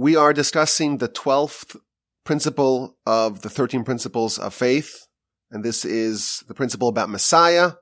[0.00, 1.76] We are discussing the 12th
[2.22, 5.08] principle of the 13 principles of faith.
[5.50, 7.72] And this is the principle about Messiah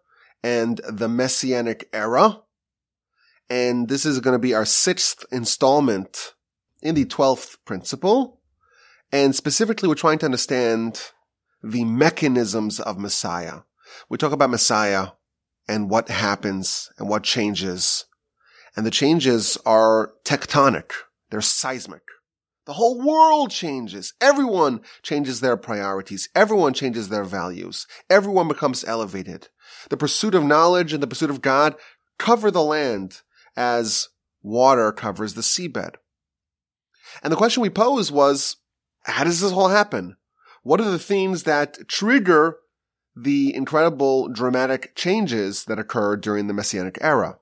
[0.42, 2.40] and the Messianic era.
[3.50, 6.32] And this is going to be our sixth installment
[6.80, 8.40] in the 12th principle.
[9.12, 11.02] And specifically, we're trying to understand
[11.62, 13.60] the mechanisms of Messiah.
[14.08, 15.08] We talk about Messiah
[15.68, 18.06] and what happens and what changes.
[18.74, 20.92] And the changes are tectonic.
[21.30, 22.02] They're seismic.
[22.66, 24.14] The whole world changes.
[24.20, 26.28] Everyone changes their priorities.
[26.34, 27.86] Everyone changes their values.
[28.10, 29.48] Everyone becomes elevated.
[29.88, 31.76] The pursuit of knowledge and the pursuit of God
[32.18, 33.22] cover the land
[33.56, 34.08] as
[34.42, 35.94] water covers the seabed.
[37.22, 38.56] And the question we posed was,
[39.04, 40.16] how does this all happen?
[40.62, 42.56] What are the themes that trigger
[43.14, 47.38] the incredible dramatic changes that occurred during the Messianic era?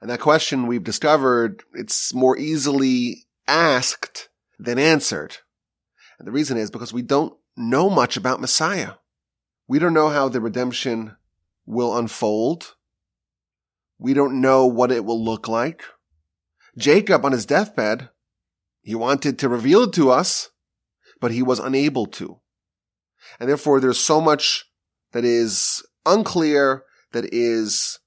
[0.00, 4.28] And that question we've discovered it's more easily asked
[4.58, 5.38] than answered.
[6.18, 8.92] And the reason is because we don't know much about Messiah.
[9.68, 11.16] We don't know how the redemption
[11.66, 12.74] will unfold.
[13.98, 15.84] We don't know what it will look like.
[16.76, 18.08] Jacob on his deathbed,
[18.82, 20.50] he wanted to reveal it to us,
[21.20, 22.40] but he was unable to.
[23.38, 24.66] And therefore there's so much
[25.12, 27.98] that is unclear, that is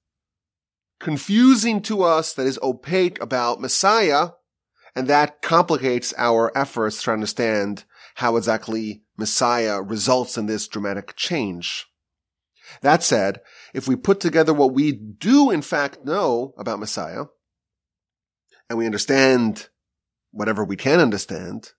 [1.03, 4.29] confusing to us, that is opaque about Messiah,
[4.95, 7.83] and that complicates our efforts to understand
[8.15, 11.87] how exactly Messiah results in this dramatic change.
[12.81, 13.41] That said,
[13.73, 17.25] if we put together what we do in fact know about Messiah,
[18.69, 19.67] and we understand
[20.31, 21.73] whatever we can understand,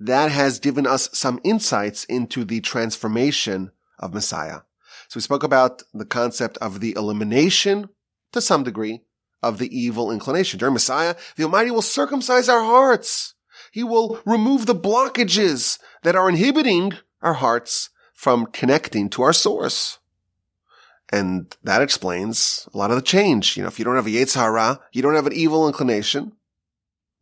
[0.00, 4.60] that has given us some insights into the transformation of Messiah.
[5.08, 7.90] So we spoke about the concept of the elimination,
[8.34, 9.02] to some degree,
[9.42, 10.58] of the evil inclination.
[10.58, 13.34] During Messiah, the Almighty will circumcise our hearts.
[13.72, 19.98] He will remove the blockages that are inhibiting our hearts from connecting to our source.
[21.12, 23.56] And that explains a lot of the change.
[23.56, 26.32] You know, if you don't have a Yetzer Hara, you don't have an evil inclination.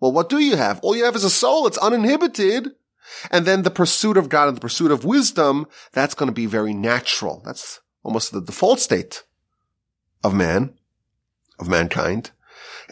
[0.01, 0.81] Well, what do you have?
[0.81, 1.67] All you have is a soul.
[1.67, 2.69] It's uninhibited.
[3.31, 6.47] And then the pursuit of God and the pursuit of wisdom, that's going to be
[6.47, 7.43] very natural.
[7.45, 9.25] That's almost the default state
[10.25, 10.75] of man,
[11.59, 12.31] of mankind.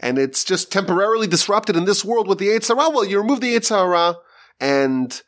[0.02, 2.90] And it's just temporarily disrupted in this world with the Yetzer Hara.
[2.90, 4.16] Well, you remove the Yetzer Hara
[4.58, 5.22] and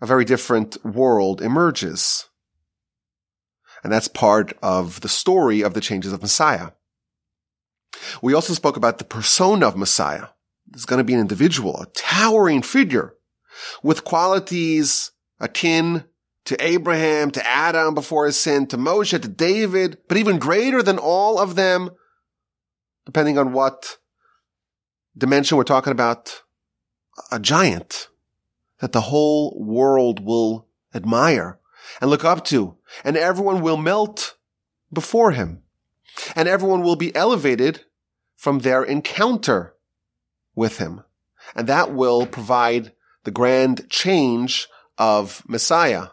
[0.00, 2.28] a very different world emerges.
[3.82, 6.70] And that's part of the story of the changes of Messiah.
[8.22, 10.28] We also spoke about the persona of Messiah.
[10.66, 13.14] There's going to be an individual, a towering figure
[13.82, 16.04] with qualities akin
[16.46, 20.98] to Abraham, to Adam before his sin, to Moshe, to David, but even greater than
[20.98, 21.90] all of them,
[23.06, 23.98] depending on what
[25.16, 26.42] dimension we're talking about,
[27.30, 28.08] a giant
[28.80, 31.58] that the whole world will admire
[32.00, 34.36] and look up to, and everyone will melt
[34.92, 35.62] before him,
[36.34, 37.82] and everyone will be elevated
[38.36, 39.74] from their encounter
[40.54, 41.02] with him.
[41.54, 42.92] And that will provide
[43.24, 46.08] the grand change of Messiah.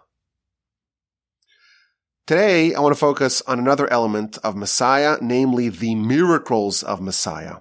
[2.31, 7.57] Today, I want to focus on another element of Messiah, namely the miracles of Messiah.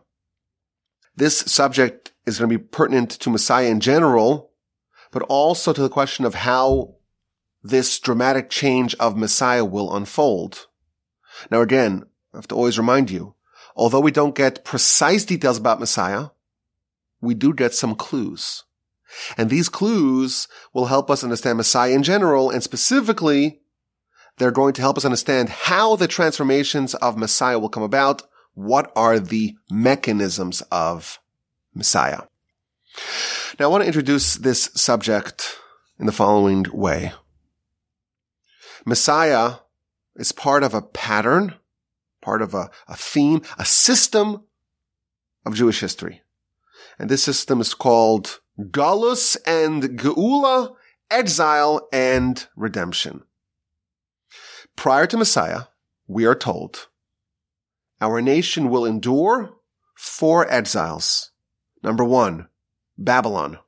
[1.16, 4.53] This subject is going to be pertinent to Messiah in general,
[5.10, 6.94] but also to the question of how
[7.64, 10.69] this dramatic change of Messiah will unfold.
[11.50, 13.34] Now again, I have to always remind you,
[13.75, 16.28] although we don't get precise details about Messiah,
[17.20, 18.62] we do get some clues.
[19.36, 23.59] And these clues will help us understand Messiah in general, and specifically,
[24.40, 28.22] they're going to help us understand how the transformations of Messiah will come about.
[28.54, 31.20] What are the mechanisms of
[31.74, 32.22] Messiah?
[33.58, 35.58] Now I want to introduce this subject
[35.98, 37.12] in the following way.
[38.86, 39.56] Messiah
[40.16, 41.56] is part of a pattern,
[42.22, 44.44] part of a, a theme, a system
[45.44, 46.22] of Jewish history.
[46.98, 50.76] And this system is called Galus and Geula,
[51.10, 53.24] exile and redemption.
[54.80, 55.65] Prior to Messiah,
[56.09, 56.88] we are told
[58.00, 59.50] our nation will endure
[59.94, 61.32] four exiles.
[61.82, 62.48] Number one,
[62.97, 63.59] Babylon.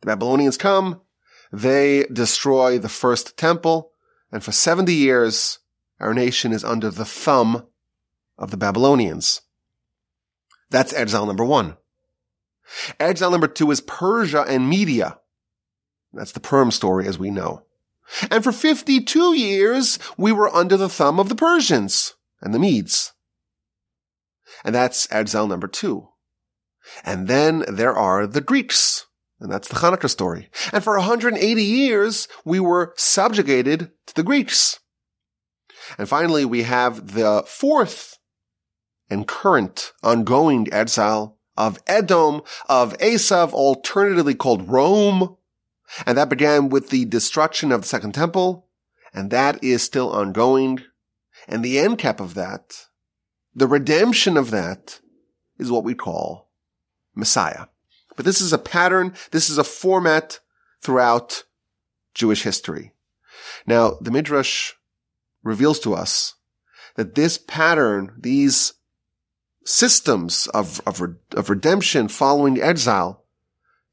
[0.00, 1.00] The Babylonians come,
[1.52, 3.90] they destroy the first temple,
[4.30, 5.58] and for 70 years,
[5.98, 7.66] our nation is under the thumb
[8.38, 9.40] of the Babylonians.
[10.70, 11.78] That's exile number one.
[13.00, 15.18] Exile number two is Persia and Media.
[16.12, 17.64] That's the Purim story as we know.
[18.30, 23.12] And for 52 years, we were under the thumb of the Persians and the Medes.
[24.64, 26.08] And that's exile number two.
[27.04, 29.06] And then there are the Greeks.
[29.40, 30.50] And that's the Hanukkah story.
[30.72, 34.80] And for 180 years, we were subjugated to the Greeks.
[35.96, 38.18] And finally, we have the fourth
[39.08, 45.36] and current ongoing exile of Edom, of Esav, alternatively called Rome.
[46.06, 48.66] And that began with the destruction of the Second Temple.
[49.12, 50.80] And that is still ongoing.
[51.46, 52.86] And the end cap of that,
[53.54, 55.00] the redemption of that,
[55.58, 56.50] is what we call
[57.14, 57.66] Messiah.
[58.16, 60.40] But this is a pattern, this is a format
[60.82, 61.44] throughout
[62.14, 62.92] Jewish history.
[63.66, 64.72] Now, the Midrash
[65.42, 66.34] reveals to us
[66.96, 68.74] that this pattern, these
[69.64, 71.00] systems of, of,
[71.36, 73.24] of redemption following exile,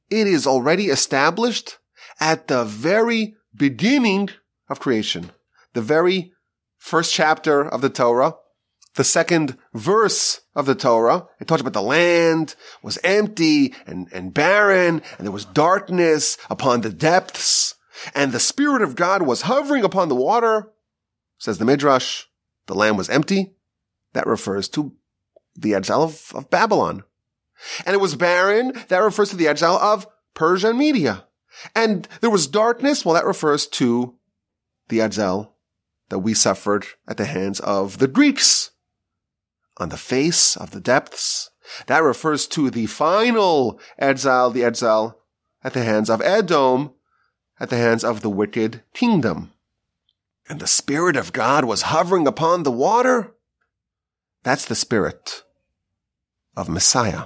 [0.09, 1.77] it is already established
[2.19, 4.29] at the very beginning
[4.69, 5.31] of creation.
[5.73, 6.33] The very
[6.77, 8.35] first chapter of the Torah,
[8.95, 14.33] the second verse of the Torah, it talks about the land was empty and, and
[14.33, 17.75] barren, and there was darkness upon the depths,
[18.13, 20.71] and the Spirit of God was hovering upon the water.
[21.38, 22.23] Says the Midrash,
[22.68, 23.56] the land was empty.
[24.13, 24.94] That refers to
[25.56, 27.03] the exile of, of Babylon.
[27.85, 28.73] And it was barren.
[28.88, 31.25] That refers to the exile of Persia and Media.
[31.75, 33.06] And there was darkness.
[33.06, 34.16] Well, that refers to
[34.90, 35.56] the exile
[36.10, 38.72] that we suffered at the hands of the Greeks
[39.78, 41.50] on the face of the depths.
[41.88, 45.19] That refers to the final exile, the exile
[45.63, 46.94] at the hands of Edom,
[47.60, 49.52] at the hands of the wicked kingdom.
[50.48, 53.34] And the Spirit of God was hovering upon the water.
[54.44, 55.44] That's the Spirit
[56.56, 57.25] of Messiah.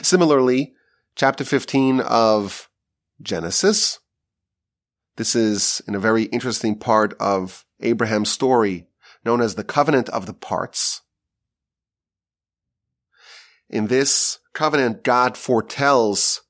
[0.00, 0.74] Similarly,
[1.20, 2.70] chapter 15 of
[3.20, 3.98] Genesis.
[5.18, 8.86] This is in a very interesting part of Abraham's story
[9.22, 11.02] known as the covenant of the parts.
[13.68, 16.40] In this covenant, God foretells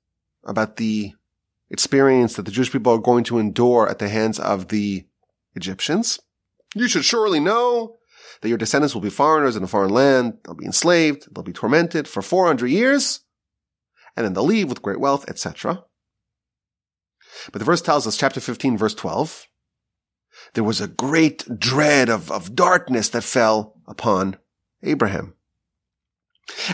[0.45, 1.15] about the
[1.69, 5.05] experience that the Jewish people are going to endure at the hands of the
[5.57, 6.21] Egyptians.
[6.77, 7.97] You should surely know
[8.41, 10.39] that your descendants will be foreigners in a foreign land.
[10.45, 11.27] They'll be enslaved.
[11.35, 13.25] They'll be tormented for 400 years.
[14.17, 15.85] And then they'll leave with great wealth, etc.
[17.53, 19.47] But the verse tells us, chapter 15, verse 12,
[20.55, 24.37] there was a great dread of, of darkness that fell upon
[24.83, 25.35] Abraham.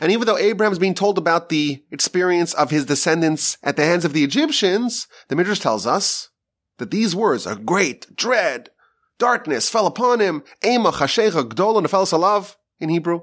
[0.00, 4.04] And even though Abraham's being told about the experience of his descendants at the hands
[4.04, 6.30] of the Egyptians, the Midrash tells us
[6.78, 8.70] that these words, a great dread,
[9.18, 13.22] darkness fell upon him, Ema chashecha gdol nefel salav in Hebrew.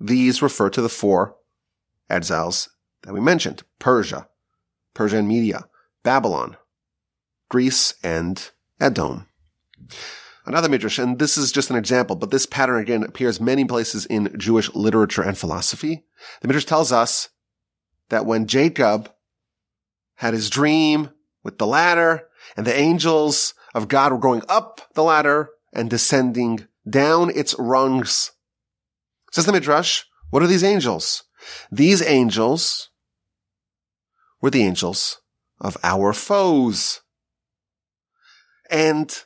[0.00, 1.36] These refer to the four
[2.10, 2.68] exiles
[3.08, 4.28] that we mentioned, Persia,
[4.92, 5.64] Persian Media,
[6.02, 6.58] Babylon,
[7.48, 9.26] Greece, and Edom.
[10.44, 14.04] Another midrash, and this is just an example, but this pattern again appears many places
[14.04, 16.04] in Jewish literature and philosophy.
[16.42, 17.30] The midrash tells us
[18.10, 19.10] that when Jacob
[20.16, 21.08] had his dream
[21.42, 22.28] with the ladder
[22.58, 28.32] and the angels of God were going up the ladder and descending down its rungs.
[29.32, 31.24] Says the midrash, what are these angels?
[31.72, 32.90] These angels
[34.40, 35.20] were the angels
[35.60, 37.00] of our foes.
[38.70, 39.24] And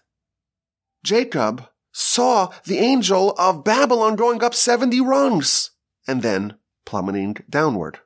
[1.05, 5.71] Jacob saw the angel of Babylon going up 70 rungs
[6.07, 6.55] and then
[6.85, 7.99] plummeting downward.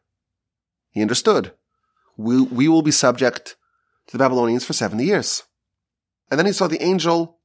[0.91, 1.53] He understood.
[2.17, 3.57] We, we will be subject
[4.07, 5.45] to the Babylonians for 70 years.
[6.31, 7.39] And then he saw the angel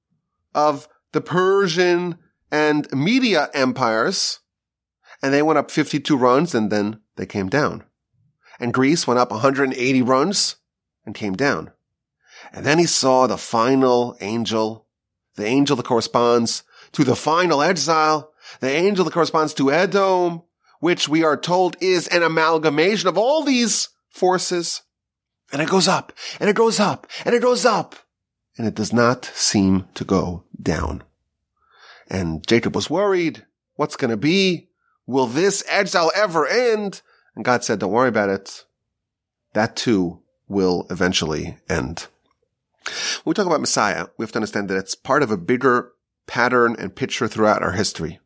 [0.56, 2.18] of the Persian
[2.52, 4.40] and Media empires,
[5.22, 7.84] and they went up 52 runs and then they came down.
[8.62, 10.58] And Greece went up 180 runs
[11.04, 11.72] and came down.
[12.54, 14.86] And then he saw the final angel,
[15.36, 20.44] the angel that corresponds to the final exile, the angel that corresponds to Edom,
[20.80, 24.84] which we are told is an amalgamation of all these forces.
[25.52, 27.96] And it goes up, and it goes up, and it goes up,
[28.58, 31.04] and it does not seem to go down.
[32.10, 33.46] And Jacob was worried.
[33.76, 34.70] What's going to be?
[35.08, 37.02] Will this exile ever end?
[37.36, 38.66] And God said, don't worry about it.
[39.54, 42.08] That too will eventually end.
[43.24, 45.92] When we talk about Messiah, we have to understand that it's part of a bigger
[46.28, 48.20] pattern and picture throughout our history.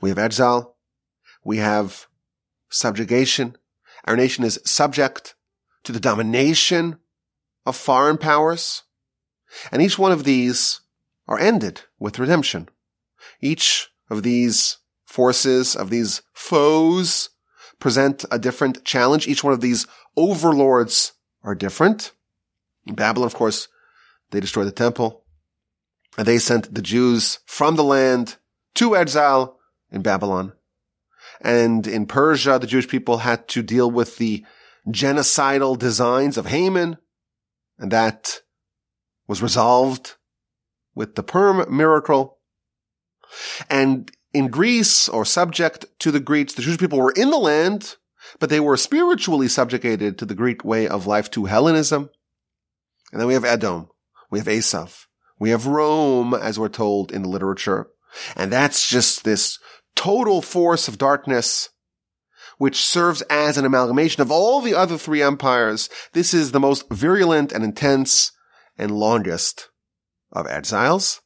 [0.00, 0.76] We have exile.
[1.44, 2.06] We have
[2.68, 3.56] subjugation.
[4.04, 5.34] Our nation is subject
[5.84, 6.98] to the domination
[7.64, 8.84] of foreign powers.
[9.70, 10.80] And each one of these
[11.28, 12.68] are ended with redemption.
[13.40, 17.30] Each of these forces, of these foes,
[17.78, 19.26] present a different challenge.
[19.26, 22.12] Each one of these overlords are different.
[22.86, 23.68] In Babylon, of course,
[24.30, 25.24] they destroyed the temple.
[26.18, 28.36] And they sent the Jews from the land
[28.74, 29.58] to exile
[29.90, 30.52] in Babylon.
[31.40, 34.44] And in Persia, the Jewish people had to deal with the
[34.88, 36.96] genocidal designs of Haman.
[37.78, 38.40] And that
[39.26, 40.14] was resolved
[40.94, 42.38] with the Purim miracle.
[43.68, 47.96] And in Greece, or subject to the Greeks, the Jewish people were in the land,
[48.38, 52.10] but they were spiritually subjugated to the Greek way of life, to Hellenism.
[53.12, 53.88] And then we have Edom.
[54.30, 55.06] We have Esav,
[55.38, 57.88] We have Rome, as we're told in the literature.
[58.34, 59.58] And that's just this
[59.94, 61.68] total force of darkness,
[62.58, 65.88] which serves as an amalgamation of all the other three empires.
[66.12, 68.32] This is the most virulent and intense
[68.78, 69.70] and longest
[70.32, 71.20] of exiles.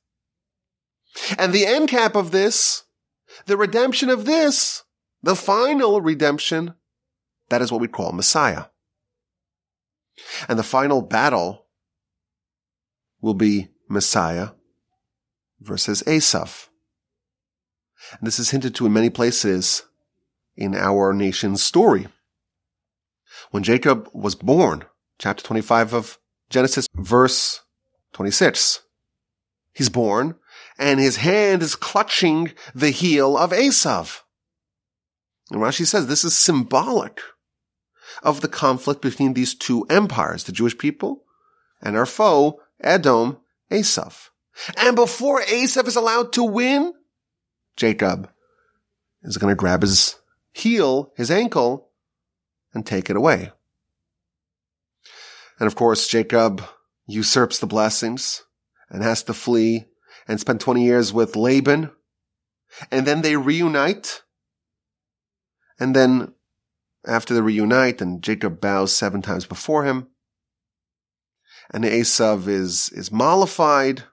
[1.39, 2.85] And the end cap of this,
[3.47, 4.85] the redemption of this,
[5.23, 6.75] the final redemption,
[7.49, 8.67] that is what we call Messiah.
[10.49, 11.67] And the final battle
[13.21, 14.51] will be Messiah
[15.61, 16.69] versus Esav.
[18.19, 19.83] And this is hinted to in many places
[20.57, 22.09] in our nation's story.
[23.51, 24.85] When Jacob was born,
[25.19, 26.19] chapter 25 of
[26.49, 27.61] Genesis, verse
[28.13, 28.81] 26,
[29.73, 30.37] he's born
[30.81, 34.21] and his hand is clutching the heel of Esav.
[35.51, 37.21] And Rashi says this is symbolic
[38.23, 41.25] of the conflict between these two empires, the Jewish people
[41.83, 43.39] and our foe, Edom,
[43.71, 44.31] Esav.
[44.79, 46.95] And before Esav is allowed to win,
[47.77, 48.31] Jacob
[49.23, 50.17] is going to grab his
[50.53, 51.91] heel, his ankle,
[52.73, 53.53] and take it away.
[55.59, 56.63] And of course, Jacob
[57.07, 58.45] usurps the blessings
[58.89, 59.90] and has to flee
[60.31, 61.91] and spend 20 years with Laban.
[62.93, 64.23] And then they reunite.
[65.81, 66.35] And then
[67.05, 70.07] after they reunite and Jacob bows seven times before him,
[71.73, 74.05] and Esav is, is mollified,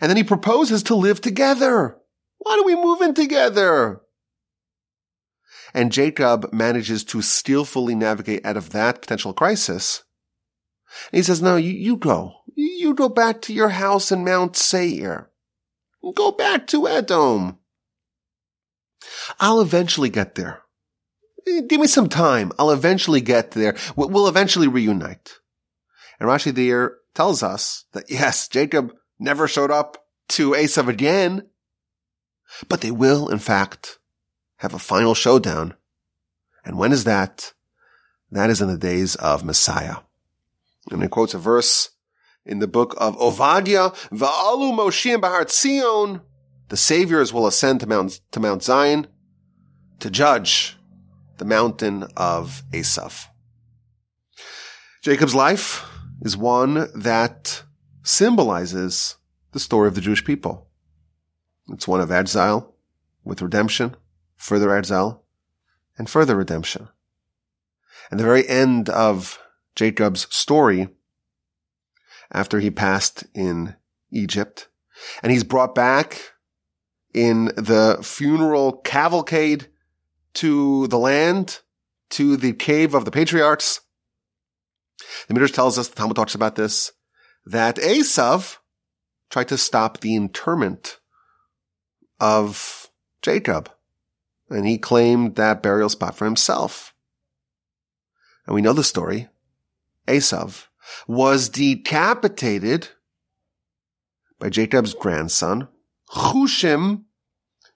[0.00, 1.96] and then he proposes to live together.
[2.36, 4.02] Why don't we move in together?
[5.72, 10.03] And Jacob manages to skillfully navigate out of that potential crisis.
[11.12, 12.34] And he says, no, you, you go.
[12.54, 15.30] You go back to your house in Mount Seir.
[16.14, 17.58] Go back to Edom.
[19.40, 20.62] I'll eventually get there.
[21.46, 22.52] Eh, give me some time.
[22.58, 23.76] I'll eventually get there.
[23.96, 25.38] We'll eventually reunite.
[26.20, 31.48] And Rashi there tells us that yes, Jacob never showed up to Esav again,
[32.68, 33.98] but they will, in fact,
[34.58, 35.74] have a final showdown.
[36.64, 37.52] And when is that?
[38.30, 39.96] That is in the days of Messiah.
[40.90, 41.90] And he quotes a verse
[42.44, 46.20] in the book of Ovadia, Va'alu Moshiach Bahar Tzion,
[46.68, 49.06] the saviors will ascend to Mount, to Mount Zion
[50.00, 50.76] to judge
[51.38, 53.26] the mountain of Esav.
[55.02, 55.84] Jacob's life
[56.22, 57.62] is one that
[58.02, 59.16] symbolizes
[59.52, 60.68] the story of the Jewish people.
[61.68, 62.74] It's one of exile
[63.24, 63.96] with redemption,
[64.36, 65.24] further exile,
[65.96, 66.88] and further redemption.
[68.10, 69.38] And the very end of
[69.76, 70.88] Jacob's story,
[72.32, 73.76] after he passed in
[74.10, 74.68] Egypt,
[75.22, 76.20] and he's brought back
[77.12, 79.68] in the funeral cavalcade
[80.34, 81.60] to the land,
[82.10, 83.80] to the cave of the patriarchs.
[85.28, 86.92] The Midrash tells us, the Talmud talks about this,
[87.46, 88.58] that Esav
[89.30, 90.98] tried to stop the interment
[92.20, 92.90] of
[93.22, 93.70] Jacob.
[94.50, 96.94] And he claimed that burial spot for himself.
[98.46, 99.28] And we know the story.
[100.06, 100.66] Esav
[101.06, 102.88] was decapitated
[104.38, 105.68] by Jacob's grandson,
[106.10, 107.04] Chushim,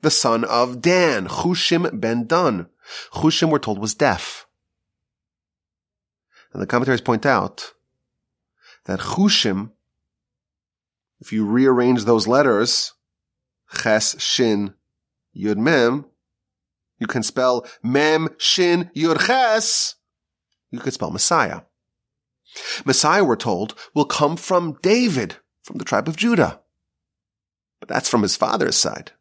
[0.02, 2.66] the son of Dan, Chushim ben Dan.
[3.12, 4.46] Chushim, we're told, was deaf.
[6.52, 7.72] And the commentaries point out
[8.84, 9.70] that Chushim,
[11.20, 12.94] if you rearrange those letters,
[13.82, 14.74] Ches, Shin,
[15.36, 16.06] Yud, Mem,
[16.98, 19.96] you can spell Mem, Shin, Yud, Ches.
[20.70, 21.62] You could spell Messiah.
[22.84, 26.60] Messiah, we're told, will come from David, from the tribe of Judah.
[27.80, 29.12] But that's from his father's side.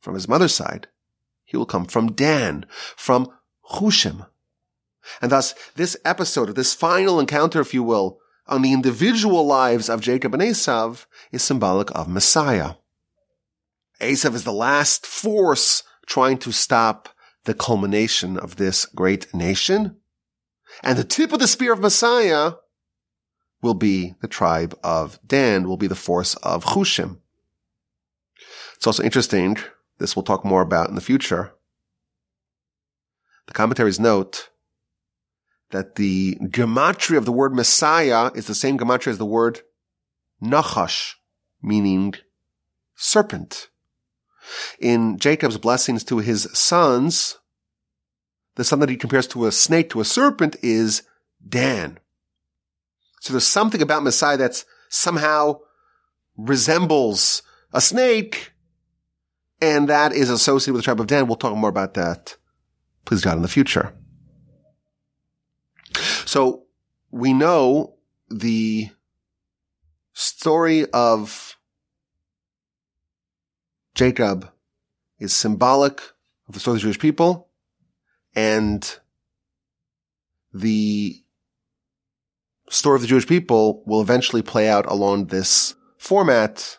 [0.00, 0.88] From his mother's side,
[1.44, 2.66] he will come from Dan,
[2.96, 3.28] from
[3.70, 4.26] Chushim.
[5.20, 10.00] And thus, this episode, this final encounter, if you will, on the individual lives of
[10.00, 12.72] Jacob and Esav is symbolic of Messiah.
[14.00, 17.08] Esav is the last force trying to stop
[17.44, 19.96] the culmination of this great nation.
[20.82, 22.52] And the tip of the spear of Messiah
[23.62, 27.18] will be the tribe of Dan, will be the force of Chushim.
[28.76, 29.56] It's also interesting,
[29.98, 31.54] this we'll talk more about in the future.
[33.46, 34.50] The commentaries note
[35.70, 39.60] that the gematria of the word Messiah is the same gematria as the word
[40.42, 41.14] Nachash,
[41.62, 42.14] meaning
[42.94, 43.68] serpent.
[44.78, 47.38] In Jacob's blessings to his sons,
[48.56, 51.02] the son that he compares to a snake, to a serpent is
[51.46, 51.98] Dan.
[53.20, 55.60] So there's something about Messiah that's somehow
[56.36, 57.42] resembles
[57.72, 58.52] a snake,
[59.60, 61.26] and that is associated with the tribe of Dan.
[61.26, 62.36] We'll talk more about that,
[63.04, 63.94] please God, in the future.
[66.26, 66.64] So
[67.10, 67.94] we know
[68.28, 68.90] the
[70.12, 71.56] story of
[73.94, 74.50] Jacob
[75.18, 76.00] is symbolic
[76.48, 77.48] of the story of the Jewish people
[78.34, 78.98] and
[80.52, 81.22] the
[82.68, 86.78] story of the Jewish people will eventually play out along this format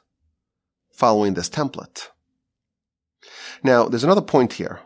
[0.91, 2.09] following this template.
[3.63, 4.79] Now, there's another point here.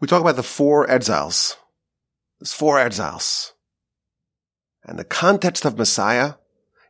[0.00, 1.56] We talk about the four exiles.
[2.38, 3.54] There's four exiles.
[4.84, 6.34] And the context of Messiah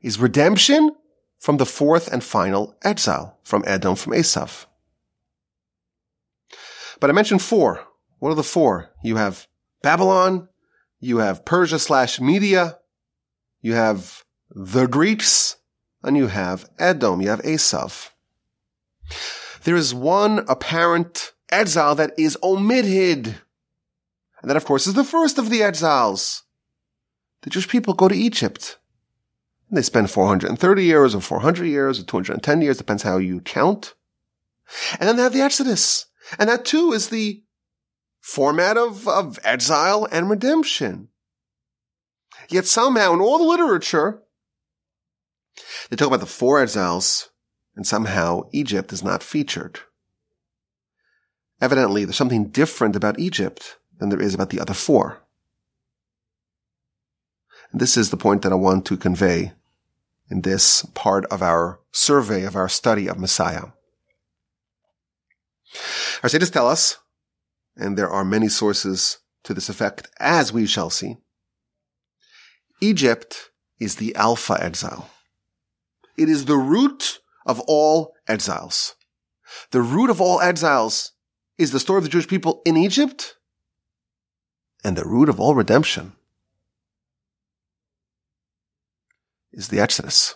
[0.02, 0.90] is redemption
[1.38, 4.66] from the fourth and final exile from Edom, from Esav.
[7.00, 7.84] But I mentioned four.
[8.18, 8.90] What are the four?
[9.02, 9.46] You have
[9.82, 10.48] Babylon,
[11.00, 12.78] you have Persia slash Media,
[13.60, 15.56] you have the Greeks,
[16.02, 18.10] and you have Edom, you have Esav.
[19.64, 23.36] There is one apparent exile that is omitted.
[24.40, 26.44] And that, of course, is the first of the exiles.
[27.42, 28.78] The Jewish people go to Egypt.
[29.68, 33.94] And they spend 430 years or 400 years or 210 years, depends how you count.
[34.98, 36.06] And then they have the Exodus.
[36.38, 37.42] And that too is the
[38.20, 41.08] format of, of exile and redemption.
[42.48, 44.22] Yet somehow in all the literature,
[45.88, 47.30] they talk about the four exiles
[47.74, 49.80] and somehow Egypt is not featured.
[51.60, 55.22] Evidently, there's something different about Egypt than there is about the other four.
[57.72, 59.52] And this is the point that I want to convey
[60.30, 63.68] in this part of our survey of our study of Messiah.
[66.22, 66.98] Our sages tell us,
[67.76, 71.16] and there are many sources to this effect, as we shall see,
[72.80, 75.10] Egypt is the alpha exile.
[76.16, 78.94] It is the root of all exiles.
[79.70, 81.12] The root of all exiles
[81.56, 83.36] is the story of the Jewish people in Egypt,
[84.84, 86.12] and the root of all redemption
[89.52, 90.34] is the Exodus.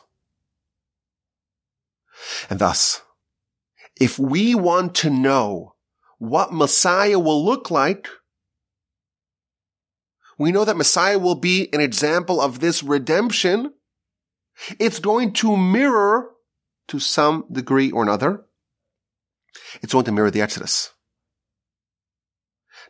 [2.50, 3.02] And thus,
[4.00, 5.74] if we want to know
[6.18, 8.08] what Messiah will look like,
[10.38, 13.72] we know that Messiah will be an example of this redemption.
[14.78, 16.30] It's going to mirror
[16.88, 18.44] to some degree or another.
[19.82, 20.90] It's going to mirror the Exodus.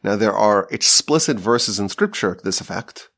[0.03, 3.11] Now there are explicit verses in scripture to this effect.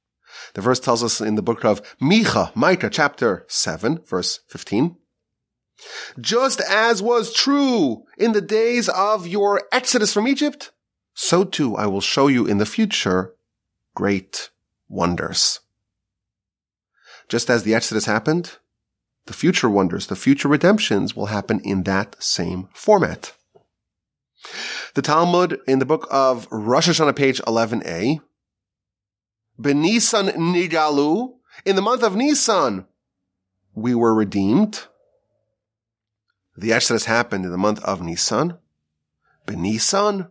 [0.54, 4.96] The verse tells us in the book of Micha, Micah, chapter 7, verse 15.
[6.20, 10.70] Just as was true in the days of your exodus from Egypt,
[11.14, 13.34] so too I will show you in the future
[13.94, 14.50] great
[14.88, 15.60] wonders.
[17.28, 18.58] Just as the exodus happened,
[19.26, 23.32] the future wonders, the future redemptions will happen in that same format.
[24.94, 28.20] The Talmud in the book of Rosh Hashanah, page 11a,
[29.58, 31.34] Benisan Nigalu,
[31.64, 32.86] in the month of Nisan,
[33.74, 34.86] we were redeemed.
[36.56, 38.58] The Exodus happened in the month of Nisan.
[39.46, 40.30] Benisan,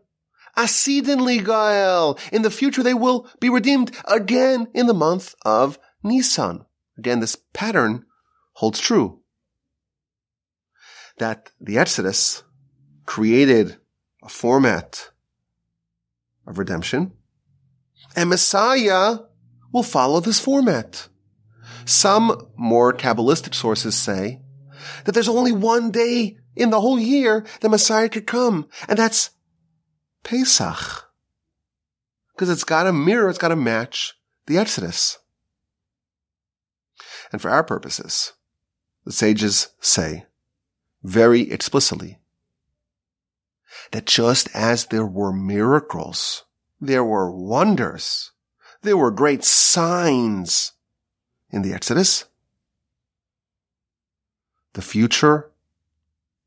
[0.57, 2.19] Asidin Ligael.
[2.31, 6.65] In the future, they will be redeemed again in the month of Nisan.
[6.97, 8.05] Again, this pattern
[8.53, 9.19] holds true.
[11.17, 12.43] That the Exodus
[13.05, 13.77] created
[14.23, 15.11] a format
[16.47, 17.13] of redemption,
[18.15, 19.17] and Messiah
[19.71, 21.09] will follow this format.
[21.85, 24.42] Some more Kabbalistic sources say
[25.05, 29.31] that there's only one day in the whole year the Messiah could come, and that's
[30.23, 31.09] Pesach.
[32.33, 34.13] Because it's got to mirror, it's got to match
[34.47, 35.19] the Exodus.
[37.31, 38.33] And for our purposes,
[39.05, 40.25] the sages say
[41.03, 42.19] very explicitly
[43.91, 46.45] that just as there were miracles,
[46.79, 48.31] there were wonders,
[48.81, 50.73] there were great signs
[51.49, 52.25] in the Exodus,
[54.73, 55.49] the future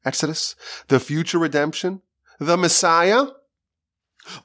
[0.05, 0.55] Exodus,
[0.87, 2.01] the future redemption,
[2.39, 3.27] the Messiah,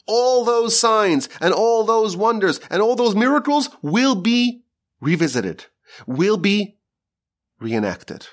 [0.08, 4.64] all those signs and all those wonders and all those miracles will be
[5.00, 5.66] revisited,
[6.08, 6.78] will be
[7.60, 8.28] reenacted.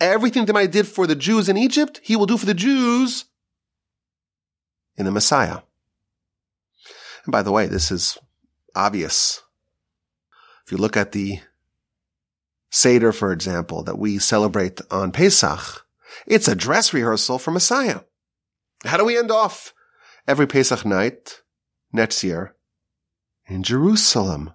[0.00, 3.24] Everything that I did for the Jews in Egypt, he will do for the Jews
[4.96, 5.58] in the Messiah.
[7.24, 8.16] And by the way, this is
[8.76, 9.42] obvious.
[10.64, 11.40] If you look at the
[12.70, 15.86] Seder, for example, that we celebrate on Pesach,
[16.26, 18.00] It's a dress rehearsal for Messiah.
[18.84, 19.72] How do we end off
[20.26, 21.42] every Pesach night
[21.92, 22.54] next year?
[23.46, 24.52] In Jerusalem.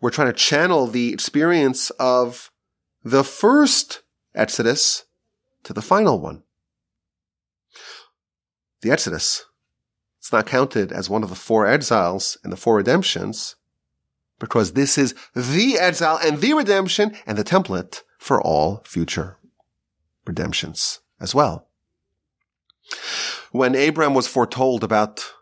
[0.00, 2.50] We're trying to channel the experience of
[3.04, 4.02] the first
[4.34, 5.04] Exodus
[5.64, 6.42] to the final one.
[8.80, 9.44] The Exodus.
[10.18, 13.56] It's not counted as one of the four exiles and the four redemptions
[14.42, 19.36] because this is the exile and the redemption and the template for all future
[20.26, 21.68] redemptions as well.
[23.52, 25.32] When Abraham was foretold about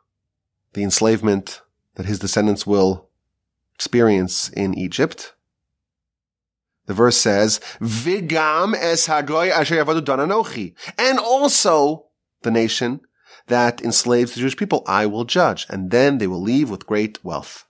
[0.75, 1.63] the enslavement
[1.95, 3.09] that his descendants will
[3.75, 5.33] experience in Egypt,
[6.85, 10.75] the verse says, Vigam es hagoy asher dananochi.
[10.99, 12.05] And also
[12.43, 13.01] the nation
[13.47, 17.25] that enslaves the Jewish people, I will judge, and then they will leave with great
[17.25, 17.65] wealth.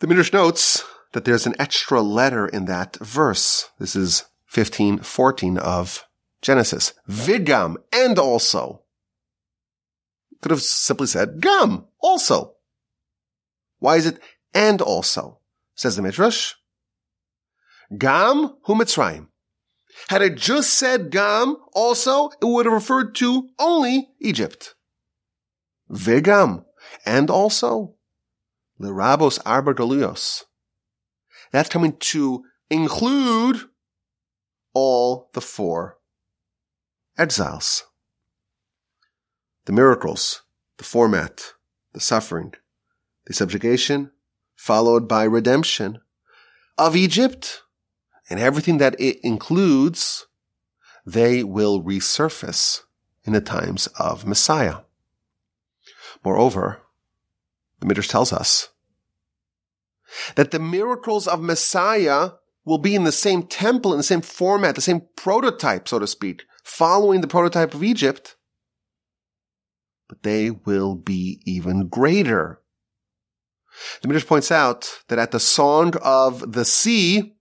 [0.00, 0.82] The Midrash notes
[1.12, 3.68] that there's an extra letter in that verse.
[3.78, 6.06] This is 1514 of
[6.40, 6.94] Genesis.
[7.06, 8.82] Vigam, and also.
[10.40, 12.54] Could have simply said gam, also.
[13.78, 14.18] Why is it
[14.54, 15.40] and also?
[15.74, 16.54] Says the Midrash.
[17.98, 19.26] Gam hu Mitzrayim.
[20.08, 24.74] Had it just said Gam, also, it would have referred to only Egypt.
[25.90, 26.64] Vigam,
[27.04, 27.96] and also.
[28.80, 30.44] Lerabos arba galuyos.
[31.52, 33.68] That's coming to include
[34.72, 35.98] all the four
[37.18, 37.84] exiles.
[39.66, 40.42] The miracles,
[40.78, 41.52] the format,
[41.92, 42.54] the suffering,
[43.26, 44.12] the subjugation,
[44.56, 46.00] followed by redemption
[46.78, 47.62] of Egypt
[48.30, 50.26] and everything that it includes,
[51.04, 52.82] they will resurface
[53.24, 54.78] in the times of Messiah.
[56.24, 56.78] Moreover,
[57.80, 58.68] the Midrash tells us
[60.36, 62.30] that the miracles of Messiah
[62.64, 66.06] will be in the same temple, in the same format, the same prototype, so to
[66.06, 68.36] speak, following the prototype of Egypt,
[70.08, 72.60] but they will be even greater.
[74.02, 77.36] The Midrash points out that at the Song of the Sea,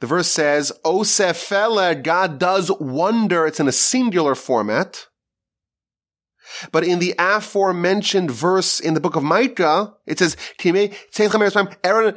[0.00, 3.46] the verse says, Osefele, God does wonder.
[3.46, 5.07] It's in a singular format.
[6.72, 10.36] But in the aforementioned verse in the book of Micah, it says,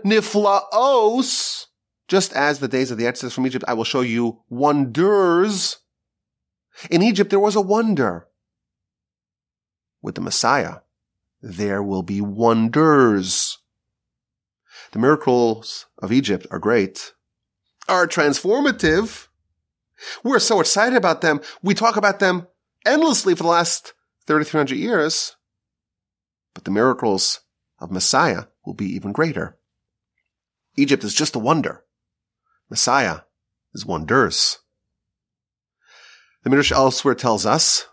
[0.04, 1.66] niflaos,
[2.08, 5.78] just as the days of the Exodus from Egypt, I will show you wonders.
[6.90, 8.28] In Egypt, there was a wonder.
[10.02, 10.78] With the Messiah,
[11.42, 13.60] there will be wonders.
[14.92, 17.14] The miracles of Egypt are great,
[17.88, 19.28] are transformative.
[20.24, 21.40] We're so excited about them.
[21.62, 22.48] We talk about them
[22.86, 23.94] endlessly for the last
[24.28, 25.36] 3,300 years.
[26.54, 27.42] But the miracles
[27.80, 29.58] of Messiah will be even greater.
[30.76, 31.84] Egypt is just a wonder.
[32.70, 33.22] Messiah
[33.74, 34.60] is wonders.
[36.44, 37.88] The Midrash elsewhere tells us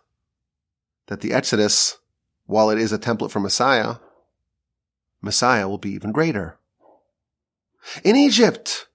[1.06, 1.98] that the Exodus,
[2.46, 3.96] while it is a template for Messiah,
[5.20, 6.58] Messiah will be even greater.
[8.04, 8.86] In Egypt,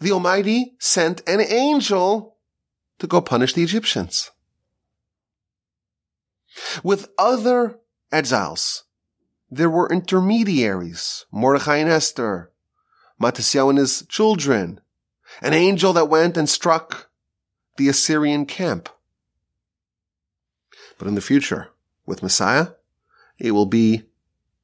[0.00, 2.36] the Almighty sent an angel
[2.98, 4.30] to go punish the Egyptians.
[6.82, 7.78] With other
[8.12, 8.84] exiles,
[9.50, 12.50] there were intermediaries, Mordechai and Esther,
[13.20, 14.80] Matisyahu and his children,
[15.42, 17.10] an angel that went and struck
[17.76, 18.88] the Assyrian camp.
[20.98, 21.68] But in the future,
[22.06, 22.68] with Messiah,
[23.38, 24.04] it will be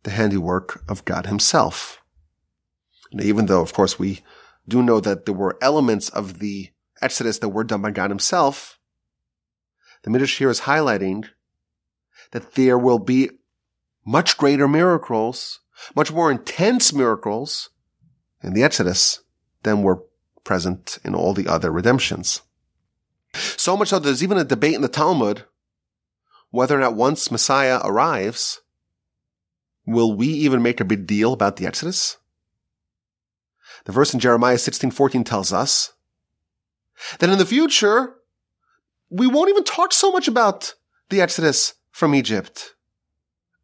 [0.02, 2.02] the handiwork of God himself.
[3.10, 4.20] And even though, of course, we
[4.68, 6.70] do know that there were elements of the
[7.00, 8.78] Exodus that were done by God himself,
[10.02, 11.28] the Midrash here is highlighting
[12.32, 13.30] that there will be
[14.04, 15.60] much greater miracles,
[15.94, 17.70] much more intense miracles
[18.42, 19.20] in the Exodus
[19.62, 20.02] than were
[20.44, 22.42] present in all the other redemptions.
[23.34, 25.44] So much so there's even a debate in the Talmud
[26.50, 28.62] whether or not once Messiah arrives,
[29.84, 32.16] will we even make a big deal about the Exodus?
[33.84, 35.92] The verse in Jeremiah 16:14 tells us
[37.18, 38.16] that in the future,
[39.10, 40.74] we won't even talk so much about
[41.10, 42.74] the Exodus from Egypt.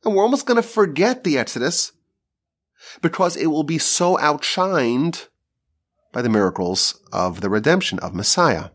[0.02, 1.92] And we're almost going to forget the Exodus
[3.02, 5.28] because it will be so outshined
[6.14, 8.70] by the miracles of the redemption of Messiah.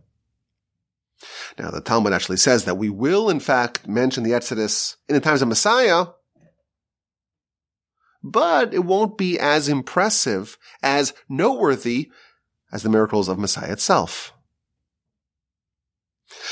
[1.57, 5.21] Now, the Talmud actually says that we will, in fact, mention the Exodus in the
[5.21, 6.05] times of Messiah,
[8.21, 12.11] but it won't be as impressive, as noteworthy
[12.71, 14.33] as the miracles of Messiah itself.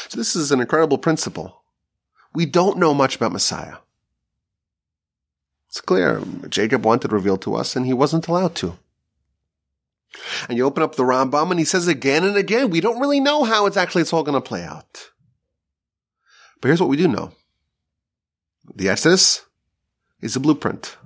[0.07, 1.64] So this is an incredible principle.
[2.35, 3.77] We don't know much about Messiah.
[5.69, 6.21] It's clear.
[6.49, 8.77] Jacob wanted revealed to us and he wasn't allowed to.
[10.47, 13.19] And you open up the Rambam and he says again and again, we don't really
[13.19, 15.11] know how it's actually it's all going to play out.
[16.61, 17.31] But here's what we do know.
[18.73, 19.45] The Exodus
[20.21, 20.97] is a blueprint.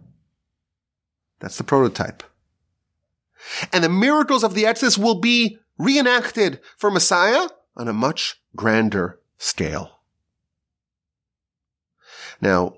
[1.40, 2.24] That's the prototype.
[3.72, 9.20] And the miracles of the Exodus will be reenacted for Messiah on a much grander
[9.38, 9.99] scale.
[12.42, 12.76] Now,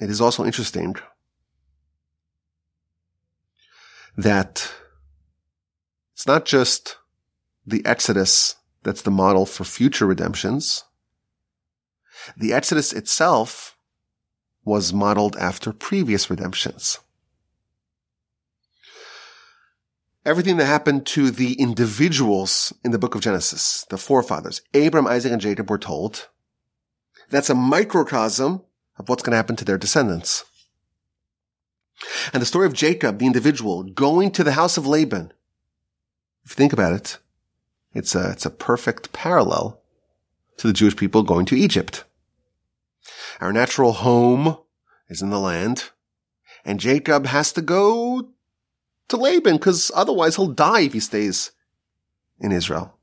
[0.00, 0.96] it is also interesting
[4.16, 4.72] that
[6.12, 6.96] it's not just
[7.66, 10.84] the Exodus that's the model for future redemptions.
[12.36, 13.76] The Exodus itself
[14.64, 16.98] was modeled after previous redemptions.
[20.24, 25.32] Everything that happened to the individuals in the book of Genesis, the forefathers, Abram, Isaac,
[25.32, 26.28] and Jacob were told,
[27.34, 28.62] that's a microcosm
[28.98, 30.44] of what's going to happen to their descendants.
[32.32, 35.32] And the story of Jacob, the individual, going to the house of Laban,
[36.44, 37.18] if you think about it,
[37.92, 39.80] it's a, it's a perfect parallel
[40.58, 42.04] to the Jewish people going to Egypt.
[43.40, 44.58] Our natural home
[45.08, 45.90] is in the land,
[46.64, 48.28] and Jacob has to go
[49.08, 51.52] to Laban because otherwise he'll die if he stays
[52.40, 52.96] in Israel.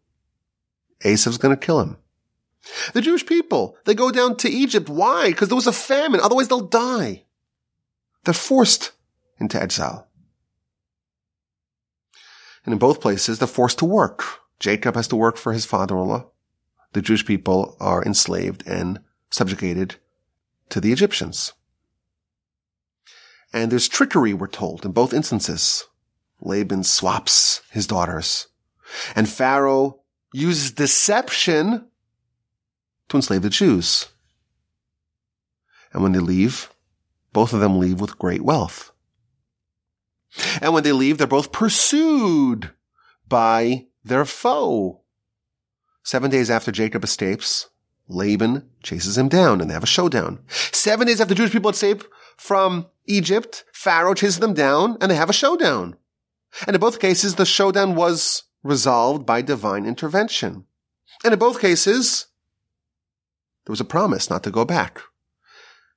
[1.04, 1.98] Esau's going to kill him.
[2.94, 4.88] The Jewish people, they go down to Egypt.
[4.88, 5.30] Why?
[5.30, 6.20] Because there was a famine.
[6.22, 7.26] Otherwise they'll die.
[8.24, 8.92] They're forced
[9.40, 10.08] into exile.
[12.64, 14.24] And in both places, they're forced to work.
[14.60, 16.30] Jacob has to work for his father-in-law.
[16.94, 19.00] The Jewish people are enslaved and
[19.32, 19.96] subjugated
[20.70, 21.54] to the Egyptians.
[23.52, 25.86] And there's trickery, we're told, in both instances.
[26.40, 28.48] Laban swaps his daughters.
[29.16, 30.02] And Pharaoh
[30.34, 31.88] uses deception
[33.12, 34.08] to enslave the Jews.
[35.94, 36.70] And when they leave,
[37.34, 38.92] both of them leave with great wealth.
[40.62, 42.72] And when they leave, they're both pursued
[43.28, 45.02] by their foe.
[46.04, 47.70] Seven days after Jacob escapes,
[48.08, 50.40] Laban chases him down and they have a showdown.
[50.48, 52.04] Seven days after Jewish people escape
[52.38, 55.98] from Egypt, Pharaoh chases them down and they have a showdown.
[56.66, 60.66] And in both cases, the showdown was resolved by divine intervention.
[61.24, 62.28] And in both cases,
[63.66, 65.02] there was a promise not to go back.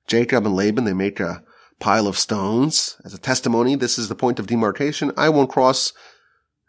[0.07, 1.43] Jacob and Laban, they make a
[1.79, 3.75] pile of stones as a testimony.
[3.75, 5.11] This is the point of demarcation.
[5.17, 5.93] I won't cross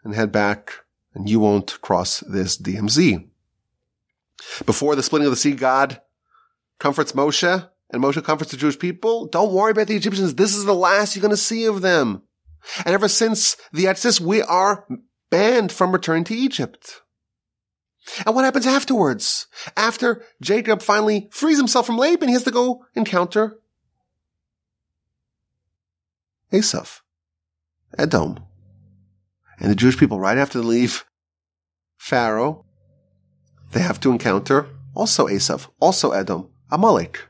[0.03, 0.73] and head back
[1.13, 3.27] and you won't cross this DMZ.
[4.65, 6.01] Before the splitting of the sea, God
[6.79, 9.27] comforts Moshe and Moshe comforts the Jewish people.
[9.27, 10.35] Don't worry about the Egyptians.
[10.35, 12.23] This is the last you're going to see of them.
[12.85, 14.85] And ever since the Exodus, we are
[15.29, 17.01] banned from returning to Egypt.
[18.25, 19.47] And what happens afterwards?
[19.75, 23.59] After Jacob finally frees himself from Laban, he has to go encounter
[26.51, 27.01] Esav,
[27.97, 28.39] Edom.
[29.59, 31.05] And the Jewish people, right after they leave
[31.97, 32.65] Pharaoh,
[33.71, 37.27] they have to encounter also Esav, also Edom, Amalek.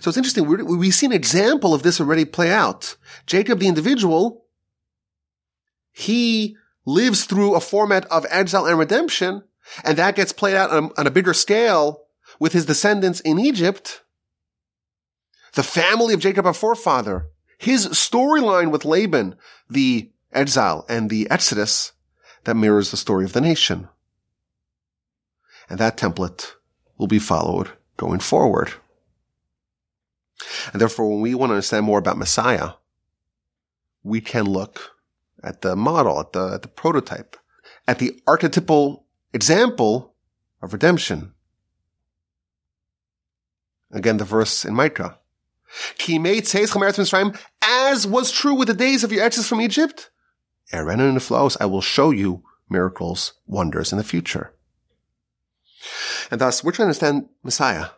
[0.00, 0.46] So it's interesting.
[0.46, 2.96] We see an example of this already play out.
[3.26, 4.46] Jacob, the individual,
[5.92, 6.56] he
[6.86, 9.42] lives through a format of exile and redemption,
[9.84, 12.04] and that gets played out on, on a bigger scale
[12.38, 14.02] with his descendants in Egypt.
[15.54, 17.26] The family of Jacob, our forefather,
[17.58, 19.36] his storyline with Laban,
[19.68, 21.92] the exile and the exodus
[22.44, 23.88] that mirrors the story of the nation.
[25.68, 26.52] And that template
[26.96, 28.74] will be followed going forward.
[30.72, 32.72] And therefore, when we want to understand more about Messiah,
[34.04, 34.95] we can look
[35.46, 37.36] at the model, at the, at the prototype,
[37.86, 40.14] at the archetypal example
[40.60, 41.32] of redemption.
[43.92, 45.18] Again, the verse in Micah.
[47.62, 50.10] As was true with the days of your exodus from Egypt,
[50.72, 54.52] Arenu niflaos, I will show you miracles, wonders in the future.
[56.30, 57.90] And thus, we're trying to understand Messiah.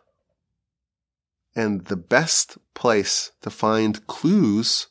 [1.56, 4.88] And the best place to find clues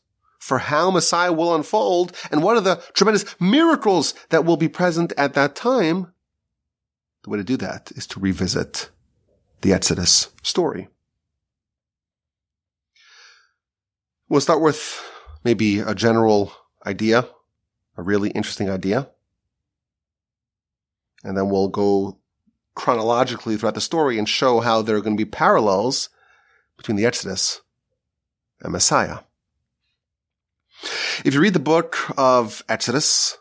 [0.47, 5.11] for how Messiah will unfold and what are the tremendous miracles that will be present
[5.17, 6.13] at that time,
[7.23, 8.89] the way to do that is to revisit
[9.59, 10.87] the Exodus story.
[14.29, 15.03] We'll start with
[15.43, 16.53] maybe a general
[16.85, 17.27] idea,
[17.97, 19.09] a really interesting idea.
[21.25, 22.19] And then we'll go
[22.73, 26.07] chronologically throughout the story and show how there are going to be parallels
[26.77, 27.59] between the Exodus
[28.61, 29.26] and Messiah.
[31.25, 33.37] If you read the book of Exodus,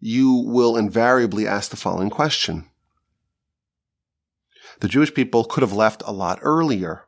[0.00, 2.68] you will invariably ask the following question.
[4.80, 7.04] The Jewish people could have left a lot earlier.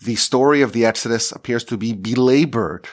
[0.00, 2.88] The story of the Exodus appears to be belabored.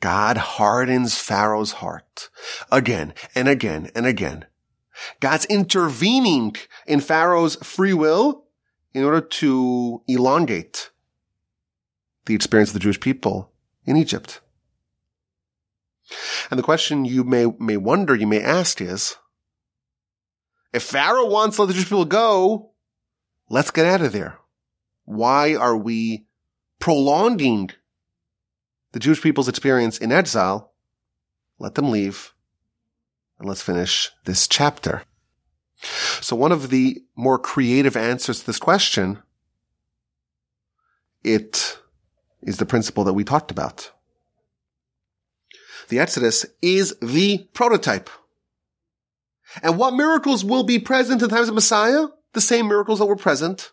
[0.00, 2.30] God hardens Pharaoh's heart
[2.70, 4.46] again and again and again.
[5.20, 8.44] God's intervening in Pharaoh's free will
[8.92, 10.90] in order to elongate
[12.26, 13.52] the experience of the Jewish people
[13.84, 14.40] in Egypt.
[16.50, 19.16] And the question you may, may wonder, you may ask is,
[20.72, 22.72] if Pharaoh wants to let the Jewish people go,
[23.48, 24.38] let's get out of there.
[25.04, 26.26] Why are we
[26.78, 27.70] prolonging
[28.92, 30.72] the Jewish people's experience in exile?
[31.58, 32.34] Let them leave
[33.38, 35.02] and let's finish this chapter.
[36.20, 39.22] So one of the more creative answers to this question,
[41.22, 41.78] it
[42.46, 43.92] is the principle that we talked about.
[45.88, 48.08] The Exodus is the prototype.
[49.62, 52.06] And what miracles will be present in times of Messiah?
[52.32, 53.72] The same miracles that were present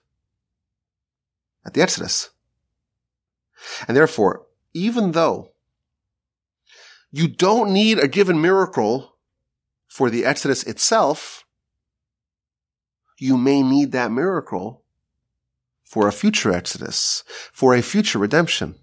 [1.66, 2.30] at the Exodus.
[3.88, 5.52] And therefore, even though
[7.12, 9.16] you don't need a given miracle
[9.88, 11.46] for the Exodus itself,
[13.20, 14.83] you may need that miracle
[15.94, 18.74] for a future Exodus, for a future redemption.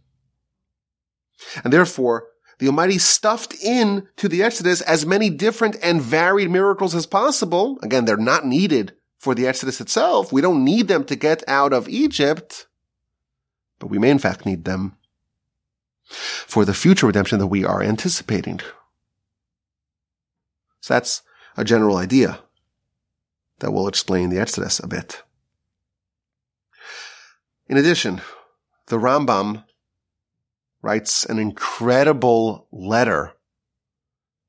[1.64, 2.28] And therefore,
[2.60, 7.80] the Almighty stuffed in to the Exodus as many different and varied miracles as possible.
[7.82, 10.32] Again, they're not needed for the Exodus itself.
[10.32, 12.68] We don't need them to get out of Egypt,
[13.80, 14.96] but we may in fact need them
[16.04, 18.60] for the future redemption that we are anticipating.
[20.80, 21.22] So that's
[21.56, 22.38] a general idea
[23.58, 25.24] that will explain the Exodus a bit.
[27.70, 28.20] In addition,
[28.88, 29.62] the Rambam
[30.82, 33.34] writes an incredible letter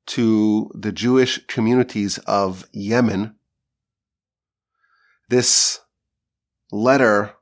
[0.06, 3.36] to the Jewish communities of Yemen.
[5.28, 5.78] This
[6.72, 7.36] letter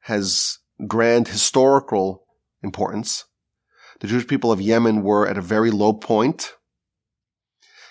[0.00, 2.26] has grand historical
[2.62, 3.24] importance.
[4.00, 6.52] The Jewish people of Yemen were at a very low point,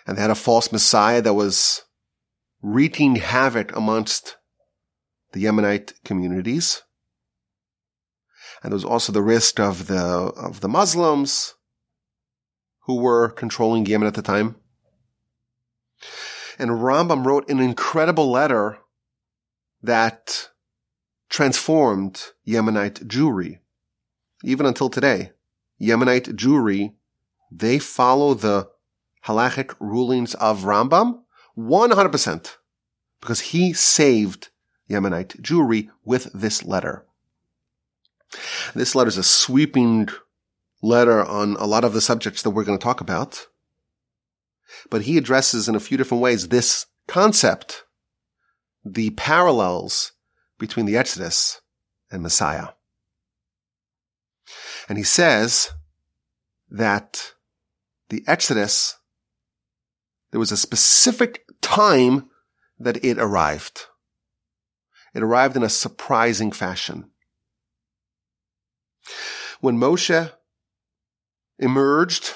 [0.06, 1.82] and they had a false messiah that was
[2.62, 4.38] wreaking havoc amongst
[5.32, 6.84] the Yemenite communities.
[8.63, 11.56] And there was also the risk of the, of the Muslims
[12.82, 14.56] who were controlling Yemen at the time.
[16.58, 18.80] And Rambam wrote an incredible letter
[19.84, 20.50] that
[21.30, 23.60] transformed Yemenite Jewry.
[24.43, 25.32] Even until today,
[25.82, 26.93] Yemenite Jewry,
[27.52, 28.70] they follow the
[29.26, 31.22] halachic rulings of Rambam
[31.58, 32.58] 100%
[33.20, 34.50] because he saved
[34.89, 37.07] Yemenite Jewry with this letter.
[38.76, 40.10] This letter is a sweeping
[40.82, 43.48] letter on a lot of the subjects that we're going to talk about.
[44.90, 47.86] But he addresses in a few different ways this concept,
[48.84, 50.13] the parallels
[50.60, 51.62] between the Exodus
[52.12, 52.70] and Messiah.
[54.90, 55.72] And he says
[56.70, 57.34] that
[58.10, 58.98] the Exodus,
[60.32, 62.30] there was a specific time
[62.80, 63.88] that it arrived.
[65.13, 67.10] It arrived in a surprising fashion.
[69.62, 70.32] When Moshe
[71.60, 72.34] emerged,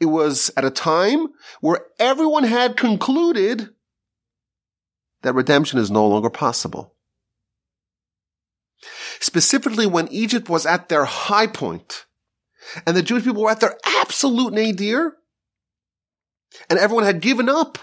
[0.00, 1.28] it was at a time
[1.60, 3.70] where everyone had concluded
[5.22, 6.94] that redemption is no longer possible.
[9.20, 12.04] Specifically when Egypt was at their high point
[12.86, 15.16] and the Jewish people were at their absolute nadir
[16.68, 17.78] and everyone had given up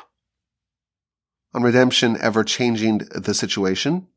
[1.54, 4.08] on redemption ever changing the situation.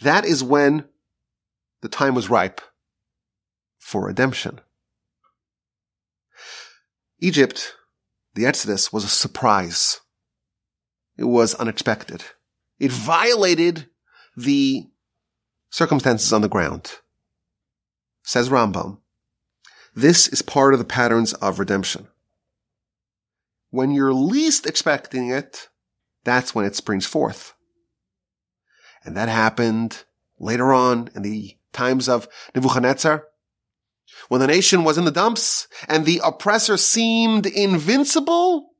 [0.00, 0.88] That is when
[1.82, 2.60] the time was ripe
[3.78, 4.60] for redemption.
[7.18, 7.74] Egypt,
[8.34, 10.00] the Exodus was a surprise.
[11.18, 12.24] It was unexpected.
[12.78, 13.86] It violated
[14.36, 14.88] the
[15.70, 16.92] circumstances on the ground.
[18.22, 18.98] Says Rambam,
[19.94, 22.08] this is part of the patterns of redemption.
[23.70, 25.68] When you're least expecting it,
[26.24, 27.54] that's when it springs forth.
[29.04, 30.04] And that happened
[30.38, 33.24] later on in the times of Nebuchadnezzar,
[34.28, 38.70] when the nation was in the dumps and the oppressor seemed invincible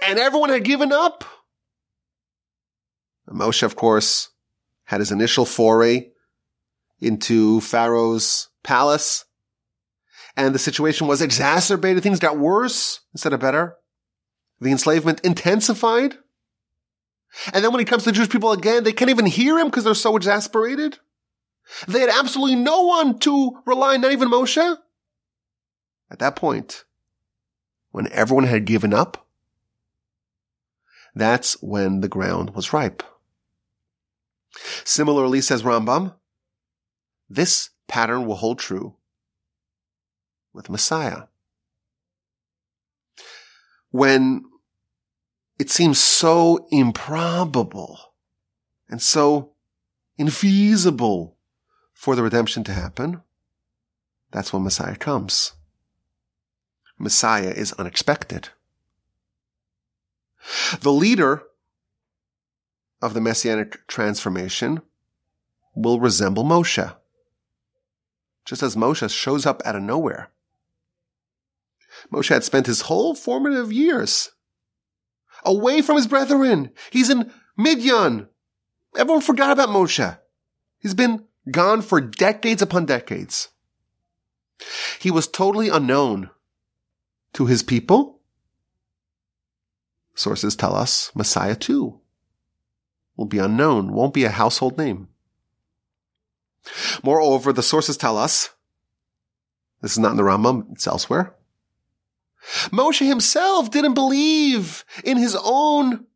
[0.00, 1.24] and everyone had given up.
[3.28, 4.30] Moshe, of course,
[4.84, 6.10] had his initial foray
[7.00, 9.24] into Pharaoh's palace
[10.36, 12.02] and the situation was exacerbated.
[12.02, 13.76] Things got worse instead of better.
[14.60, 16.16] The enslavement intensified.
[17.52, 19.66] And then when he comes to the Jewish people again, they can't even hear him
[19.66, 20.98] because they're so exasperated.
[21.88, 24.76] They had absolutely no one to rely on, not even Moshe.
[26.10, 26.84] At that point,
[27.90, 29.26] when everyone had given up,
[31.14, 33.02] that's when the ground was ripe.
[34.84, 36.14] Similarly, says Rambam,
[37.28, 38.96] this pattern will hold true
[40.52, 41.24] with Messiah.
[43.90, 44.44] When
[45.58, 48.14] it seems so improbable
[48.88, 49.52] and so
[50.18, 51.34] infeasible
[51.92, 53.22] for the redemption to happen,
[54.30, 55.52] that's when Messiah comes.
[56.98, 58.48] Messiah is unexpected.
[60.80, 61.42] The leader
[63.00, 64.82] of the messianic transformation
[65.74, 66.94] will resemble Moshe.
[68.44, 70.30] Just as Moshe shows up out of nowhere.
[72.12, 74.30] Moshe had spent his whole formative years
[75.44, 76.70] away from his brethren.
[76.90, 78.28] He's in Midian.
[78.96, 80.18] Everyone forgot about Moshe.
[80.78, 83.48] He's been gone for decades upon decades.
[84.98, 86.30] He was totally unknown
[87.34, 88.20] to his people.
[90.14, 92.02] Sources tell us Messiah too
[93.16, 95.08] will be unknown, won't be a household name.
[97.02, 98.50] Moreover, the sources tell us,
[99.80, 101.34] this is not in the Rambam, it's elsewhere.
[102.70, 106.06] Moshe himself didn't believe in his own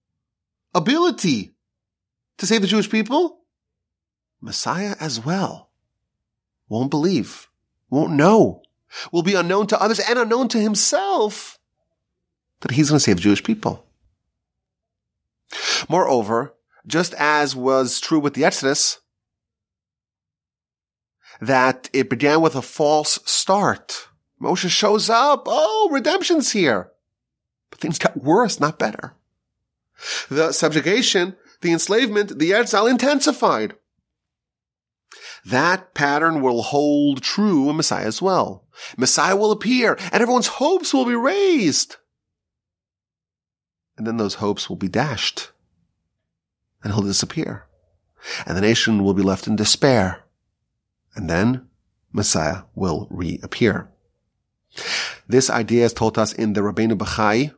[0.75, 1.55] ability
[2.39, 3.41] to save the Jewish people.
[4.47, 5.71] Messiah as well
[6.69, 7.49] won't believe,
[7.91, 8.63] won't know,
[9.13, 11.59] will be unknown to others and unknown to himself
[12.61, 13.85] that he's going to save Jewish people.
[15.89, 16.55] Moreover,
[16.87, 19.01] just as was true with the Exodus,
[21.41, 24.09] that it began with a false start.
[24.41, 25.45] Moshe shows up.
[25.47, 26.91] Oh, redemption's here.
[27.71, 29.15] But things got worse, not better.
[30.29, 33.75] The subjugation, the enslavement, the exile intensified.
[35.47, 38.65] That pattern will hold true in Messiah as well.
[38.97, 41.97] Messiah will appear and everyone's hopes will be raised.
[43.97, 45.53] And then those hopes will be dashed
[46.83, 47.65] and he'll disappear.
[48.45, 50.25] And the nation will be left in despair.
[51.15, 51.69] And then
[52.13, 53.89] Messiah will reappear.
[55.29, 57.55] This idea is told us in the Rabbeinu Bachai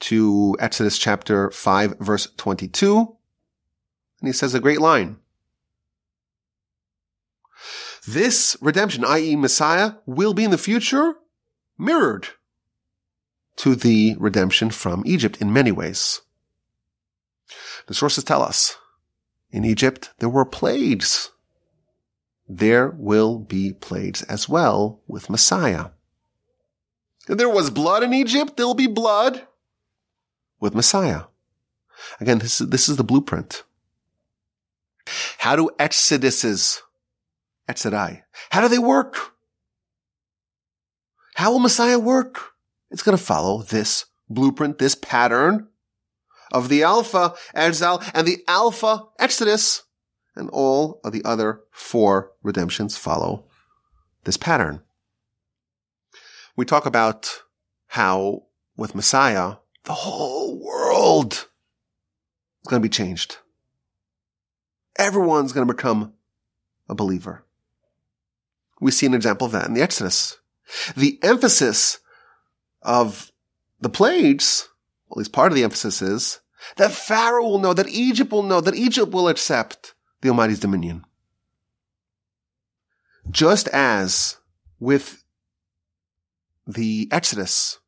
[0.00, 3.16] to Exodus chapter 5 verse 22.
[4.20, 5.18] And he says a great line.
[8.08, 9.36] This redemption, i.e.
[9.36, 11.16] Messiah, will be in the future
[11.76, 12.28] mirrored
[13.56, 16.22] to the redemption from Egypt in many ways.
[17.86, 18.78] The sources tell us
[19.50, 21.32] in Egypt there were plagues.
[22.48, 25.90] There will be plagues as well with Messiah.
[27.26, 28.56] There was blood in Egypt.
[28.56, 29.46] There'll be blood
[30.60, 31.24] with Messiah.
[32.20, 33.64] Again, this is, this is the blueprint.
[35.36, 36.80] How do exoduses,
[37.68, 39.34] exodai, how do they work?
[41.34, 42.52] How will Messiah work?
[42.90, 45.68] It's going to follow this blueprint, this pattern
[46.52, 49.84] of the Alpha Exile and the Alpha Exodus,
[50.34, 53.44] and all of the other four redemptions follow
[54.24, 54.82] this pattern.
[56.56, 57.42] We talk about
[57.88, 58.44] how
[58.76, 63.38] with Messiah, the whole world is going to be changed.
[64.96, 66.14] Everyone's going to become
[66.88, 67.44] a believer.
[68.80, 70.38] We see an example of that in the Exodus.
[70.96, 71.98] The emphasis
[72.82, 73.32] of
[73.80, 74.68] the plagues
[75.10, 76.40] at least part of the emphasis is,
[76.76, 81.04] that Pharaoh will know, that Egypt will know, that Egypt will accept the Almighty's dominion.
[83.30, 84.38] Just as
[84.78, 85.24] with
[86.66, 87.78] the Exodus,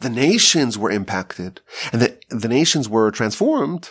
[0.00, 1.60] the nations were impacted
[1.92, 3.90] and the, the nations were transformed,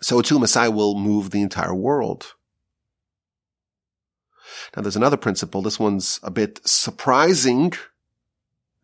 [0.00, 2.34] so too Messiah will move the entire world.
[4.74, 5.62] Now there's another principle.
[5.62, 7.72] This one's a bit surprising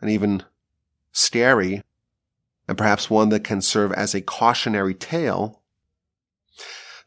[0.01, 0.43] and even
[1.13, 1.83] scary
[2.69, 5.63] and perhaps one that can serve as a cautionary tale.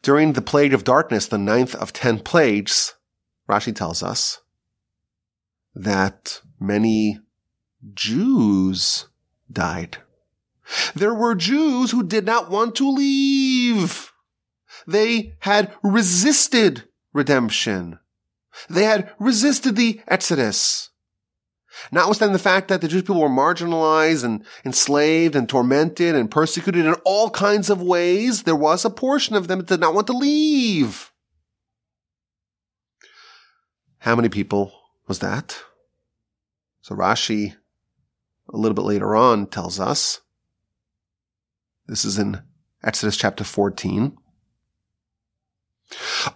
[0.02, 2.94] During the plague of darkness, the ninth of ten plagues,
[3.48, 4.40] Rashi tells us
[5.74, 7.18] that many
[7.94, 9.06] Jews
[9.50, 9.98] died.
[10.94, 14.12] There were Jews who did not want to leave.
[14.86, 17.98] They had resisted redemption.
[18.68, 20.90] They had resisted the Exodus.
[21.92, 26.86] Notwithstanding the fact that the Jewish people were marginalized and enslaved and tormented and persecuted
[26.86, 30.06] in all kinds of ways, there was a portion of them that did not want
[30.06, 31.12] to leave.
[33.98, 34.72] How many people
[35.06, 35.62] was that?
[36.80, 37.56] So Rashi,
[38.48, 40.20] a little bit later on, tells us,
[41.86, 42.42] this is in
[42.82, 44.16] Exodus chapter 14,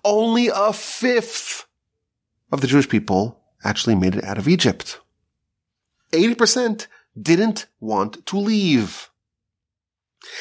[0.04, 1.66] only a fifth
[2.52, 5.00] of the Jewish people actually made it out of Egypt.
[6.12, 6.86] 80%
[7.20, 9.10] didn't want to leave.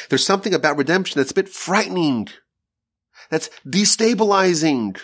[0.10, 2.28] There's something about redemption that's a bit frightening.
[3.30, 5.00] That's destabilizing.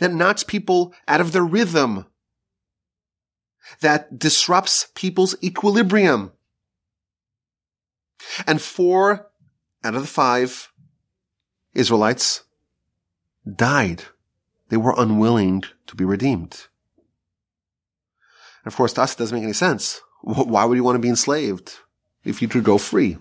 [0.00, 2.06] That knocks people out of their rhythm.
[3.80, 6.32] that disrupts people's equilibrium.
[8.46, 9.30] And four
[9.84, 10.72] out of the five
[11.74, 12.44] Israelites
[13.46, 14.04] died.
[14.68, 16.66] They were unwilling to be redeemed.
[18.64, 20.00] And of course, to us, it doesn't make any sense.
[20.22, 21.78] Why would you want to be enslaved
[22.24, 23.18] if you could go free?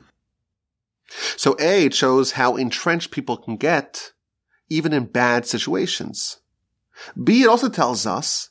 [1.38, 4.12] So A, it shows how entrenched people can get
[4.70, 6.40] even in bad situations.
[7.22, 8.50] B, it also tells us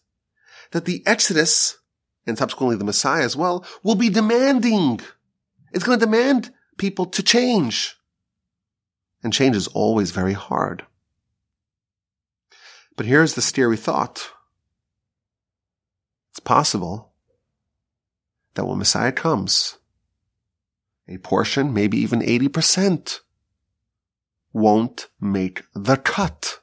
[0.70, 1.78] that the Exodus
[2.26, 5.00] and subsequently the Messiah as well will be demanding.
[5.72, 7.96] It's going to demand people to change.
[9.22, 10.86] And change is always very hard.
[12.96, 14.30] But here's the scary thought.
[16.30, 17.12] It's possible
[18.54, 19.78] that when Messiah comes,
[21.06, 23.20] a portion, maybe even 80%,
[24.52, 26.60] won't make the cut.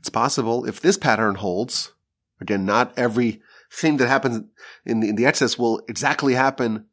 [0.00, 1.92] It's possible if this pattern holds,
[2.40, 4.44] again, not every thing that happens
[4.84, 6.86] in the, in the Exodus will exactly happen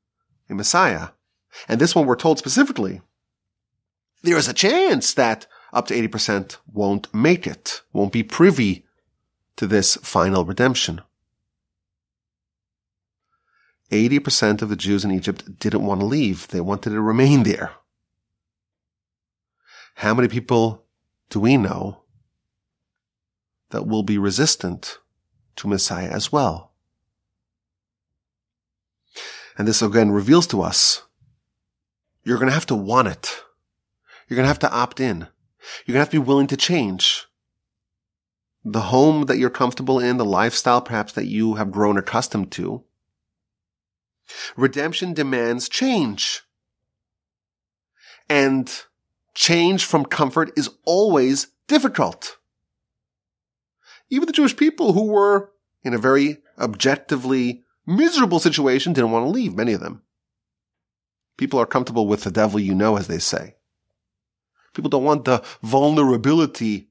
[0.49, 1.09] in Messiah.
[1.67, 3.01] And this one we're told specifically,
[4.23, 8.85] there is a chance that up to 80% won't make it, won't be privy
[9.55, 11.01] to this final redemption.
[13.91, 16.47] 80% of the Jews in Egypt didn't want to leave.
[16.47, 17.71] They wanted to remain there.
[19.95, 20.85] How many people
[21.29, 22.03] do we know
[23.69, 24.99] that will be resistant
[25.57, 26.71] to Messiah as well?
[29.57, 31.03] And this again reveals to us
[32.23, 33.43] you're going to have to want it.
[34.27, 35.27] You're going to have to opt in.
[35.85, 37.25] You're going to have to be willing to change.
[38.63, 42.83] The home that you're comfortable in, the lifestyle perhaps that you have grown accustomed to.
[44.55, 46.41] Redemption demands change.
[48.29, 48.71] And
[49.33, 52.37] change from comfort is always difficult.
[54.09, 55.51] Even the Jewish people who were
[55.83, 60.03] in a very objectively miserable situation didn't want to leave, many of them.
[61.37, 63.55] People are comfortable with the devil you know, as they say.
[64.73, 66.89] People don't want the vulnerability,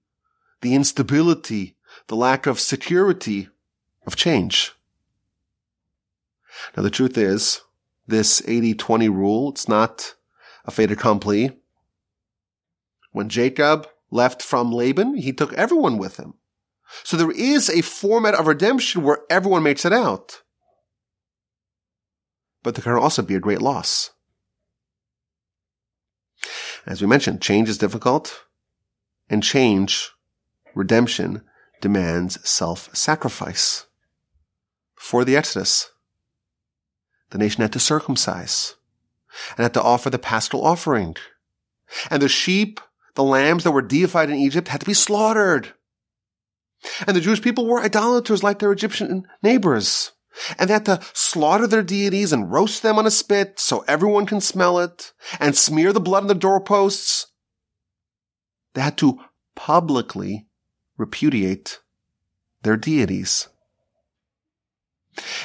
[0.61, 1.77] the instability,
[2.09, 3.49] the lack of security
[4.07, 4.73] of change.
[6.77, 7.61] Now the truth is,
[8.07, 10.15] this 80-20 rule, it's not
[10.65, 11.57] a fait accompli.
[13.13, 16.35] When Jacob left from Laban, he took everyone with him.
[17.05, 20.43] So there is a format of redemption where everyone makes it out.
[22.63, 24.11] But there can also be a great loss.
[26.87, 28.45] As we mentioned, change is difficult
[29.29, 30.11] and change,
[30.75, 31.43] redemption
[31.81, 33.87] demands self-sacrifice.
[34.97, 35.91] For the Exodus,
[37.31, 38.75] the nation had to circumcise
[39.57, 41.17] and had to offer the paschal offering.
[42.11, 42.81] And the sheep,
[43.15, 45.73] the lambs that were deified in Egypt had to be slaughtered.
[47.07, 50.13] And the Jewish people were idolaters like their Egyptian neighbors.
[50.59, 54.27] And they had to slaughter their deities and roast them on a spit so everyone
[54.27, 57.27] can smell it and smear the blood on the doorposts.
[58.75, 59.21] They had to
[59.55, 60.47] publicly
[60.97, 61.81] repudiate
[62.63, 63.49] their deities.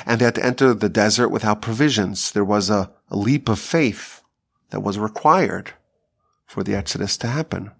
[0.05, 2.31] And they had to enter the desert without provisions.
[2.31, 4.21] There was a, a leap of faith
[4.69, 5.71] that was required
[6.45, 7.71] for the Exodus to happen.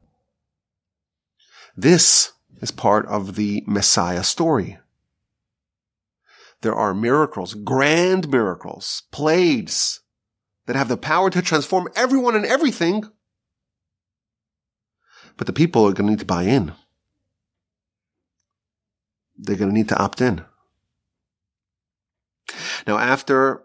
[1.78, 4.80] This is part of the Messiah story.
[6.66, 10.00] There are miracles, grand miracles, plagues
[10.66, 13.04] that have the power to transform everyone and everything.
[15.38, 16.74] But the people are going to need to buy in.
[19.38, 20.44] They're going to need to opt in.
[22.88, 23.62] Now, after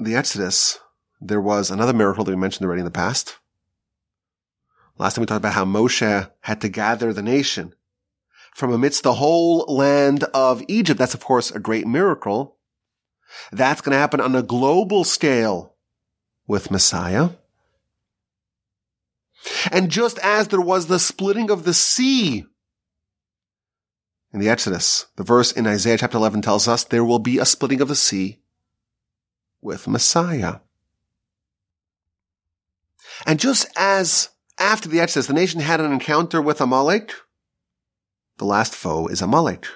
[0.00, 0.80] the Exodus,
[1.20, 3.36] there was another miracle that we mentioned already in the past.
[4.98, 7.76] Last time we talked about how Moshe had to gather the nation
[8.54, 10.98] from amidst the whole land of Egypt.
[10.98, 12.56] That's of course a great miracle.
[13.52, 15.74] That's going to happen on a global scale
[16.46, 17.30] with Messiah.
[19.70, 22.44] And just as there was the splitting of the sea
[24.32, 27.44] in the Exodus, the verse in Isaiah chapter 11 tells us there will be a
[27.44, 28.40] splitting of the sea
[29.60, 30.56] with Messiah.
[33.26, 37.12] And just as after the Exodus, the nation had an encounter with Amalek,
[38.38, 39.66] the last foe is Amalek.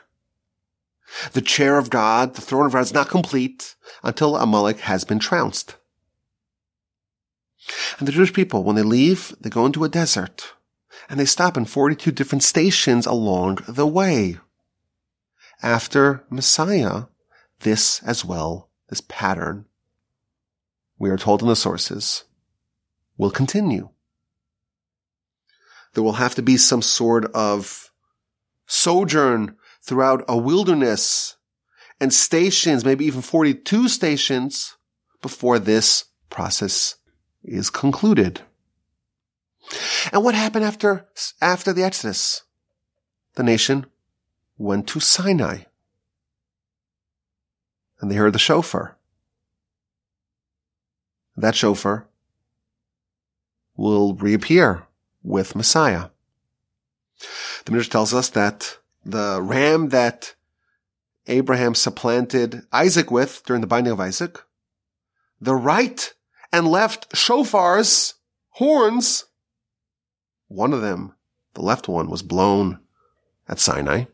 [1.33, 5.19] The chair of God, the throne of God is not complete until Amalek has been
[5.19, 5.77] trounced.
[7.99, 10.55] And the Jewish people, when they leave, they go into a desert
[11.09, 14.39] and they stop in 42 different stations along the way.
[15.63, 17.05] After Messiah,
[17.61, 19.67] this as well, this pattern,
[20.99, 22.25] we are told in the sources,
[23.17, 23.91] will continue.
[25.95, 27.92] There will have to be some sort of
[28.73, 31.37] sojourn throughout a wilderness
[32.01, 34.77] and stations, maybe even 42 stations
[35.21, 36.97] before this process
[37.45, 38.41] is concluded.
[40.11, 41.07] And what happened after,
[41.41, 42.43] after the Exodus?
[43.35, 43.87] The nation
[44.57, 45.65] went to Sinai.
[48.01, 48.97] And they heard the shofar.
[51.37, 52.09] That shofar
[53.77, 54.85] will reappear
[55.23, 56.09] with Messiah.
[57.65, 60.35] The Midrash tells us that the ram that
[61.27, 64.39] Abraham supplanted Isaac with during the binding of Isaac,
[65.41, 66.13] the right
[66.53, 68.15] and left shofars,
[68.51, 69.27] horns,
[70.49, 71.15] one of them,
[71.55, 72.81] the left one, was blown
[73.49, 74.05] at Sinai.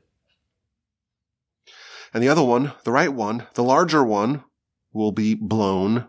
[2.15, 4.45] And the other one, the right one, the larger one,
[4.93, 6.07] will be blown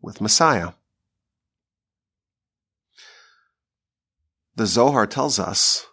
[0.00, 0.72] with Messiah.
[4.56, 5.86] The Zohar tells us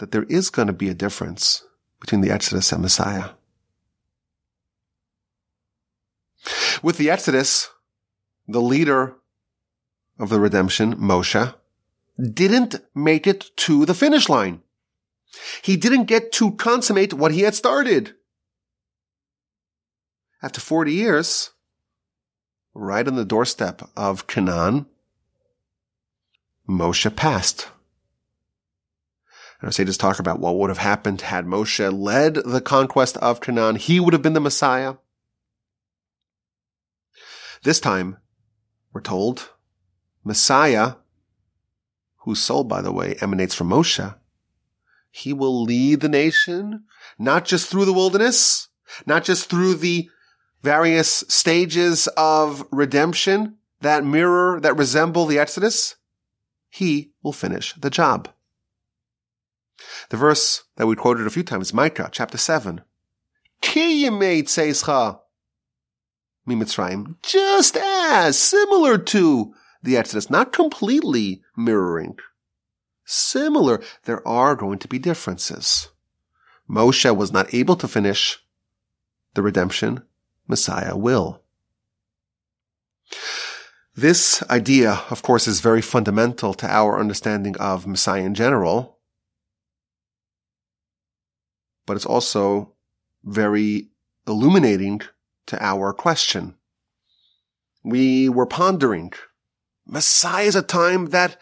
[0.00, 1.62] that there is going to be a difference
[2.00, 3.30] between the Exodus and Messiah.
[6.82, 7.68] With the Exodus,
[8.48, 9.16] the leader
[10.18, 11.54] of the redemption, Moshe,
[12.18, 14.62] didn't make it to the finish line.
[15.62, 18.14] He didn't get to consummate what he had started.
[20.42, 21.50] After 40 years,
[22.72, 24.86] right on the doorstep of Canaan,
[26.66, 27.68] Moshe passed.
[29.62, 33.76] Our sages talk about what would have happened had Moshe led the conquest of Canaan.
[33.76, 34.94] He would have been the Messiah.
[37.62, 38.16] This time,
[38.92, 39.50] we're told,
[40.24, 40.94] Messiah,
[42.20, 44.14] whose soul, by the way, emanates from Moshe,
[45.10, 46.84] he will lead the nation,
[47.18, 48.68] not just through the wilderness,
[49.04, 50.08] not just through the
[50.62, 55.96] various stages of redemption that mirror, that resemble the Exodus.
[56.68, 58.28] He will finish the job.
[60.10, 62.82] The verse that we quoted a few times, Micah chapter 7.
[66.46, 72.18] Mitzrayim, just as similar to the Exodus, not completely mirroring.
[73.04, 73.82] Similar.
[74.04, 75.88] There are going to be differences.
[76.68, 78.38] Moshe was not able to finish
[79.34, 80.02] the redemption.
[80.46, 81.42] Messiah will.
[83.94, 88.99] This idea, of course, is very fundamental to our understanding of Messiah in general
[91.90, 92.72] but it's also
[93.24, 93.88] very
[94.24, 95.00] illuminating
[95.44, 96.54] to our question.
[97.82, 99.12] We were pondering,
[99.88, 101.36] Messiah is a time that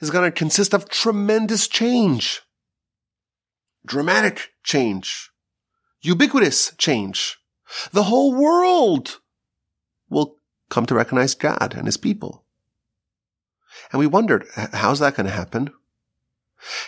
[0.00, 2.40] is going to consist of tremendous change,
[3.84, 5.30] dramatic change,
[6.00, 7.36] ubiquitous change.
[7.92, 9.20] The whole world
[10.08, 10.36] will
[10.70, 12.46] come to recognize God and his people.
[13.92, 15.70] And we wondered, how's that going to happen?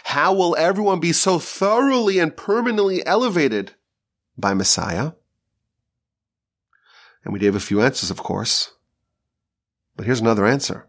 [0.04, 3.72] How will everyone be so thoroughly and permanently elevated
[4.36, 5.12] by Messiah?
[7.24, 8.72] And we gave a few answers, of course.
[9.96, 10.86] But here's another answer.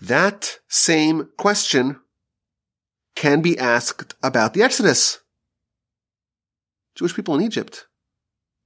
[0.00, 2.00] That same question
[3.14, 5.20] can be asked about the Exodus.
[6.94, 7.86] Jewish people in Egypt.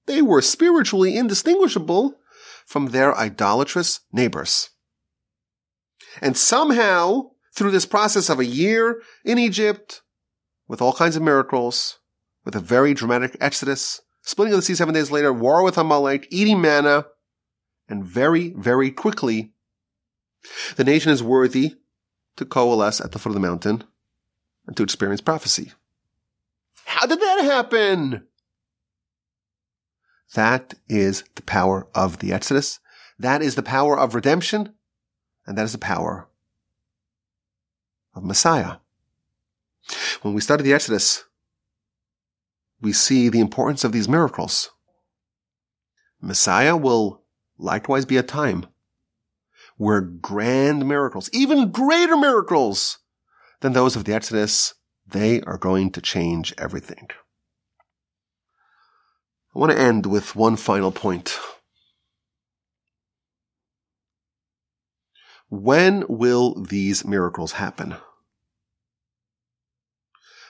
[0.06, 2.18] They were spiritually indistinguishable
[2.66, 4.70] from their idolatrous neighbors.
[6.20, 10.02] And somehow through this process of a year in Egypt
[10.68, 11.98] with all kinds of miracles,
[12.44, 16.28] with a very dramatic exodus, splitting of the sea seven days later, war with Amalek,
[16.30, 17.06] eating manna,
[17.88, 19.52] and very, very quickly,
[20.76, 21.74] the nation is worthy
[22.36, 23.84] to coalesce at the foot of the mountain
[24.66, 25.72] and to experience prophecy.
[26.84, 28.26] How did that happen?
[30.34, 32.78] That is the power of the Exodus.
[33.18, 34.74] That is the power of redemption.
[35.46, 36.29] And that is the power
[38.14, 38.76] of Messiah.
[40.22, 41.24] When we study the Exodus,
[42.80, 44.70] we see the importance of these miracles.
[46.20, 47.22] Messiah will
[47.58, 48.66] likewise be a time
[49.76, 52.98] where grand miracles, even greater miracles
[53.60, 54.74] than those of the Exodus,
[55.06, 57.08] they are going to change everything.
[59.54, 61.38] I want to end with one final point.
[65.50, 67.96] When will these miracles happen?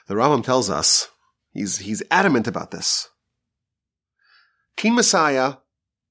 [0.07, 1.09] The Rambam tells us,
[1.53, 3.09] he's, he's adamant about this.
[4.77, 5.55] King Messiah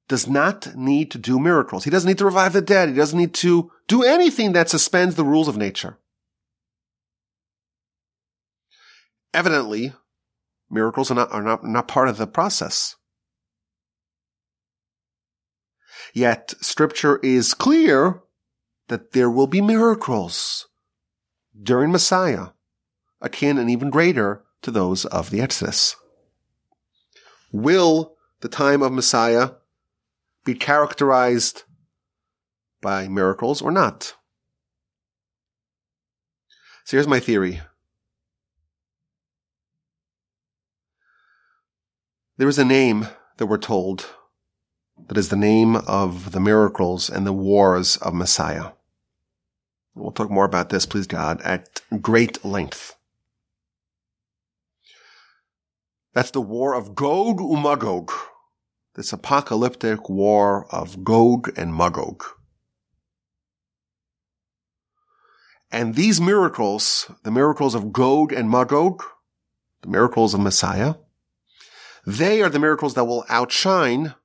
[0.08, 1.84] does not need to do miracles.
[1.84, 2.90] He doesn't need to revive the dead.
[2.90, 6.00] He doesn't need to do anything that suspends the rules of nature.
[9.36, 9.94] Evidently,
[10.68, 12.96] miracles are not, are not, not part of the process.
[16.12, 18.24] Yet scripture is clear
[18.90, 20.68] that there will be miracles
[21.60, 22.48] during Messiah,
[23.22, 25.96] akin and even greater to those of the Exodus.
[27.52, 29.52] Will the time of Messiah
[30.44, 31.64] be characterized
[32.82, 34.16] by miracles or not?
[36.86, 37.62] So here's my theory.
[42.38, 44.08] There is a name that we're told
[45.08, 48.72] that is the name of the miracles and the wars of Messiah.
[50.00, 52.96] We'll talk more about this, please God, at great length.
[56.14, 58.12] That's the war of Gog and Magog,
[58.96, 62.24] this apocalyptic war of Gog and Magog.
[65.70, 69.04] And these miracles, the miracles of Gog and Magog,
[69.82, 70.96] the miracles of Messiah,
[72.08, 74.16] they are the miracles that will outshine,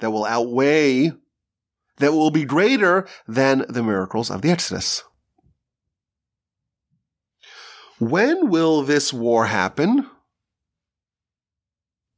[0.00, 1.12] that will outweigh,
[1.98, 5.04] that will be greater than the miracles of the Exodus.
[7.98, 10.08] When will this war happen?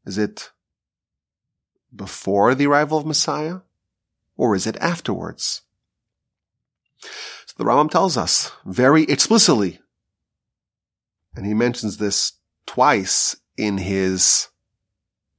[0.07, 0.51] Is it
[1.95, 3.61] before the arrival of Messiah?
[4.37, 5.62] Or is it afterwards?
[7.01, 9.81] So the Rambam tells us very explicitly,
[11.35, 12.33] and he mentions this
[12.66, 14.49] twice in his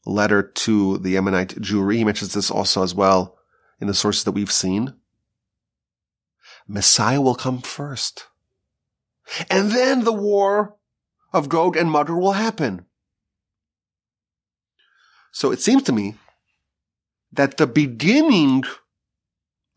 [0.06, 1.98] letter to the Yemenite Jewry.
[1.98, 3.37] He mentions this also as well
[3.80, 4.94] in the sources that we've seen.
[6.68, 8.28] Messiah will come first.
[9.50, 10.76] And then the war
[11.34, 12.86] of Gog and Magog will happen.
[15.32, 16.16] So it seems to me
[17.32, 18.64] that the beginning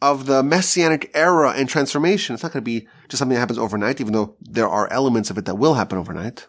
[0.01, 3.59] of the messianic era and transformation, it's not going to be just something that happens
[3.59, 6.47] overnight, even though there are elements of it that will happen overnight.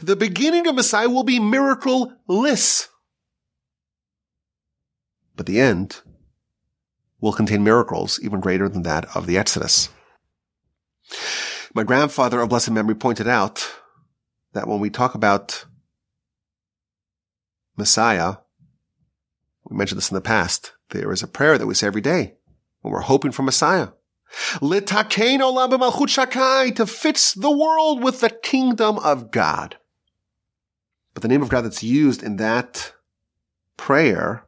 [0.00, 2.88] The beginning of Messiah will be miracle-less.
[5.38, 6.02] But the end
[7.20, 9.88] will contain miracles even greater than that of the Exodus.
[11.72, 13.66] My grandfather of blessed memory pointed out
[14.52, 15.64] that when we talk about
[17.76, 18.38] Messiah,
[19.64, 22.34] we mentioned this in the past, there is a prayer that we say every day
[22.80, 23.90] when we're hoping for Messiah.
[26.72, 29.76] To fix the world with the kingdom of God.
[31.14, 32.92] But the name of God that's used in that
[33.76, 34.47] prayer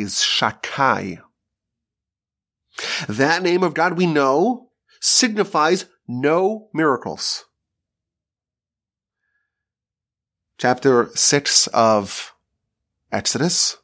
[0.00, 1.20] is Shakai.
[3.08, 4.70] That name of God we know
[5.00, 7.44] signifies no miracles.
[10.60, 12.34] chapter 6 of
[13.10, 13.78] Exodus,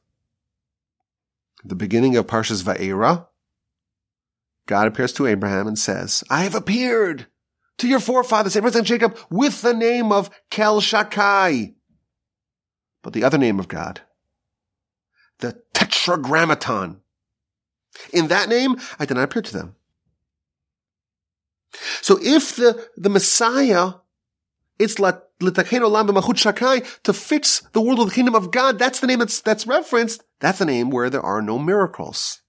[1.64, 3.26] the beginning of Parshas Va'era,
[4.66, 7.28] God appears to Abraham and says, I have appeared
[7.78, 11.74] to your forefathers, Abraham and Jacob, with the name of Kel Shakai.
[13.02, 14.02] But the other name of God,
[15.39, 17.01] the Tetragrammaton.
[18.12, 19.74] In that name, I did not appear to them.
[22.01, 23.95] So if the, the Messiah
[24.78, 24.97] it's
[27.03, 28.78] to fix the world of the kingdom of God.
[28.78, 30.22] That's the name that's, that's referenced.
[30.41, 32.43] That's the name where there are no miracles.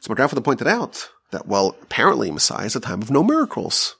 [0.00, 3.96] So my grandfather pointed out that, well, apparently Messiah is a time of no miracles.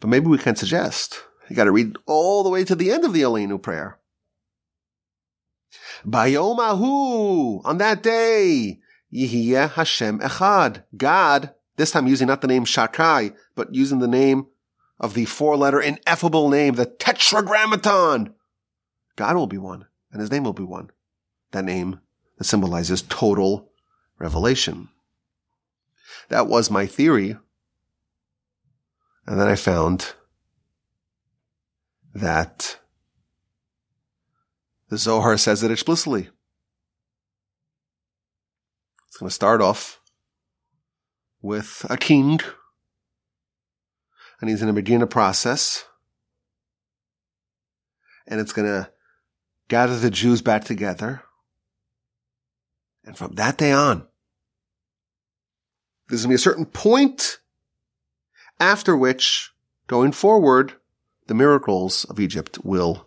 [0.00, 1.22] But maybe we can suggest
[1.52, 3.98] you got to read all the way to the end of the Aleinu prayer.
[6.04, 8.80] Bayomahu, on that day,
[9.12, 14.46] Yihiyeh Hashem Echad, God this time using not the name Shakai, but using the name
[14.98, 18.34] of the four letter ineffable name, the Tetragrammaton.
[19.16, 20.90] God will be one, and his name will be one.
[21.50, 22.00] That name
[22.38, 23.70] that symbolizes total
[24.18, 24.88] revelation.
[26.28, 27.36] That was my theory.
[29.26, 30.14] And then I found
[32.14, 32.78] that
[34.88, 36.28] the Zohar says it explicitly.
[39.08, 40.00] It's going to start off
[41.40, 42.40] with a king,
[44.40, 45.84] and he's going to begin a process,
[48.26, 48.90] and it's going to
[49.68, 51.22] gather the Jews back together.
[53.04, 54.06] And from that day on,
[56.08, 57.38] there's going to be a certain point
[58.60, 59.50] after which,
[59.88, 60.74] going forward,
[61.26, 63.06] the miracles of Egypt will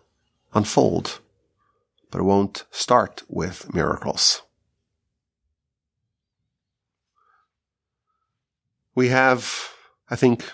[0.54, 1.20] unfold.
[2.10, 4.42] But it won't start with miracles.
[8.96, 9.74] we have,
[10.10, 10.50] I think,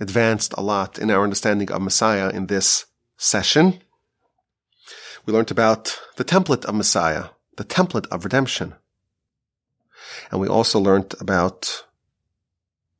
[0.00, 2.86] advanced a lot in our understanding of Messiah in this
[3.16, 3.80] session.
[5.24, 7.26] We learned about the template of Messiah,
[7.56, 8.74] the template of redemption.
[10.30, 11.84] And we also learned about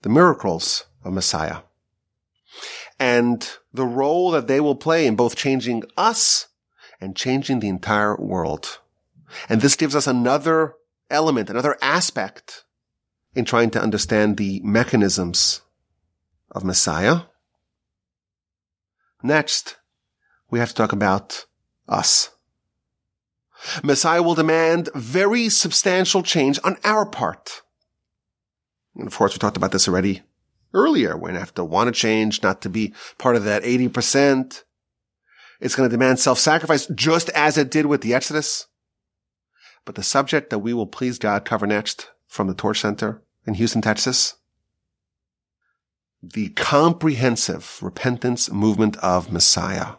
[0.02, 1.58] the miracles of Messiah
[2.98, 6.48] and the role that they will play in both changing us
[7.00, 8.78] and changing the entire world.
[9.48, 10.74] And this gives us another
[11.10, 12.64] element, another aspect
[13.34, 15.62] in trying to understand the mechanisms
[16.52, 17.22] of Messiah
[19.24, 19.78] Next,
[20.50, 21.46] we have to talk about
[21.88, 22.30] us.
[23.82, 27.62] Messiah will demand very substantial change on our part.
[28.94, 30.20] And of course, we talked about this already
[30.74, 31.14] earlier.
[31.14, 34.64] We're going to have to want to change, not to be part of that 80%.
[35.60, 38.66] It's going to demand self-sacrifice just as it did with the Exodus.
[39.84, 43.54] But the subject that we will please God cover next from the Torch Center in
[43.54, 44.34] Houston, Texas,
[46.22, 49.96] the comprehensive repentance movement of Messiah.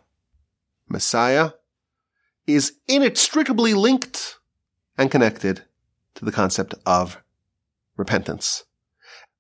[0.90, 1.52] Messiah
[2.48, 4.40] is inextricably linked
[4.98, 5.64] and connected
[6.16, 7.22] to the concept of
[7.98, 8.66] repentance.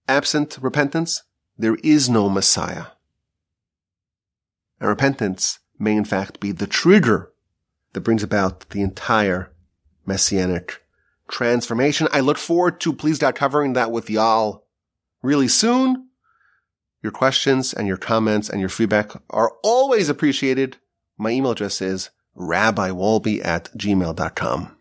[0.07, 1.23] Absent repentance,
[1.57, 2.87] there is no Messiah.
[4.79, 7.31] And repentance may in fact be the trigger
[7.93, 9.51] that brings about the entire
[10.05, 10.83] messianic
[11.27, 12.07] transformation.
[12.11, 14.67] I look forward to please God covering that with y'all
[15.21, 16.09] really soon.
[17.01, 20.77] Your questions and your comments and your feedback are always appreciated.
[21.17, 24.77] My email address is rabbiwolbe at gmail.com.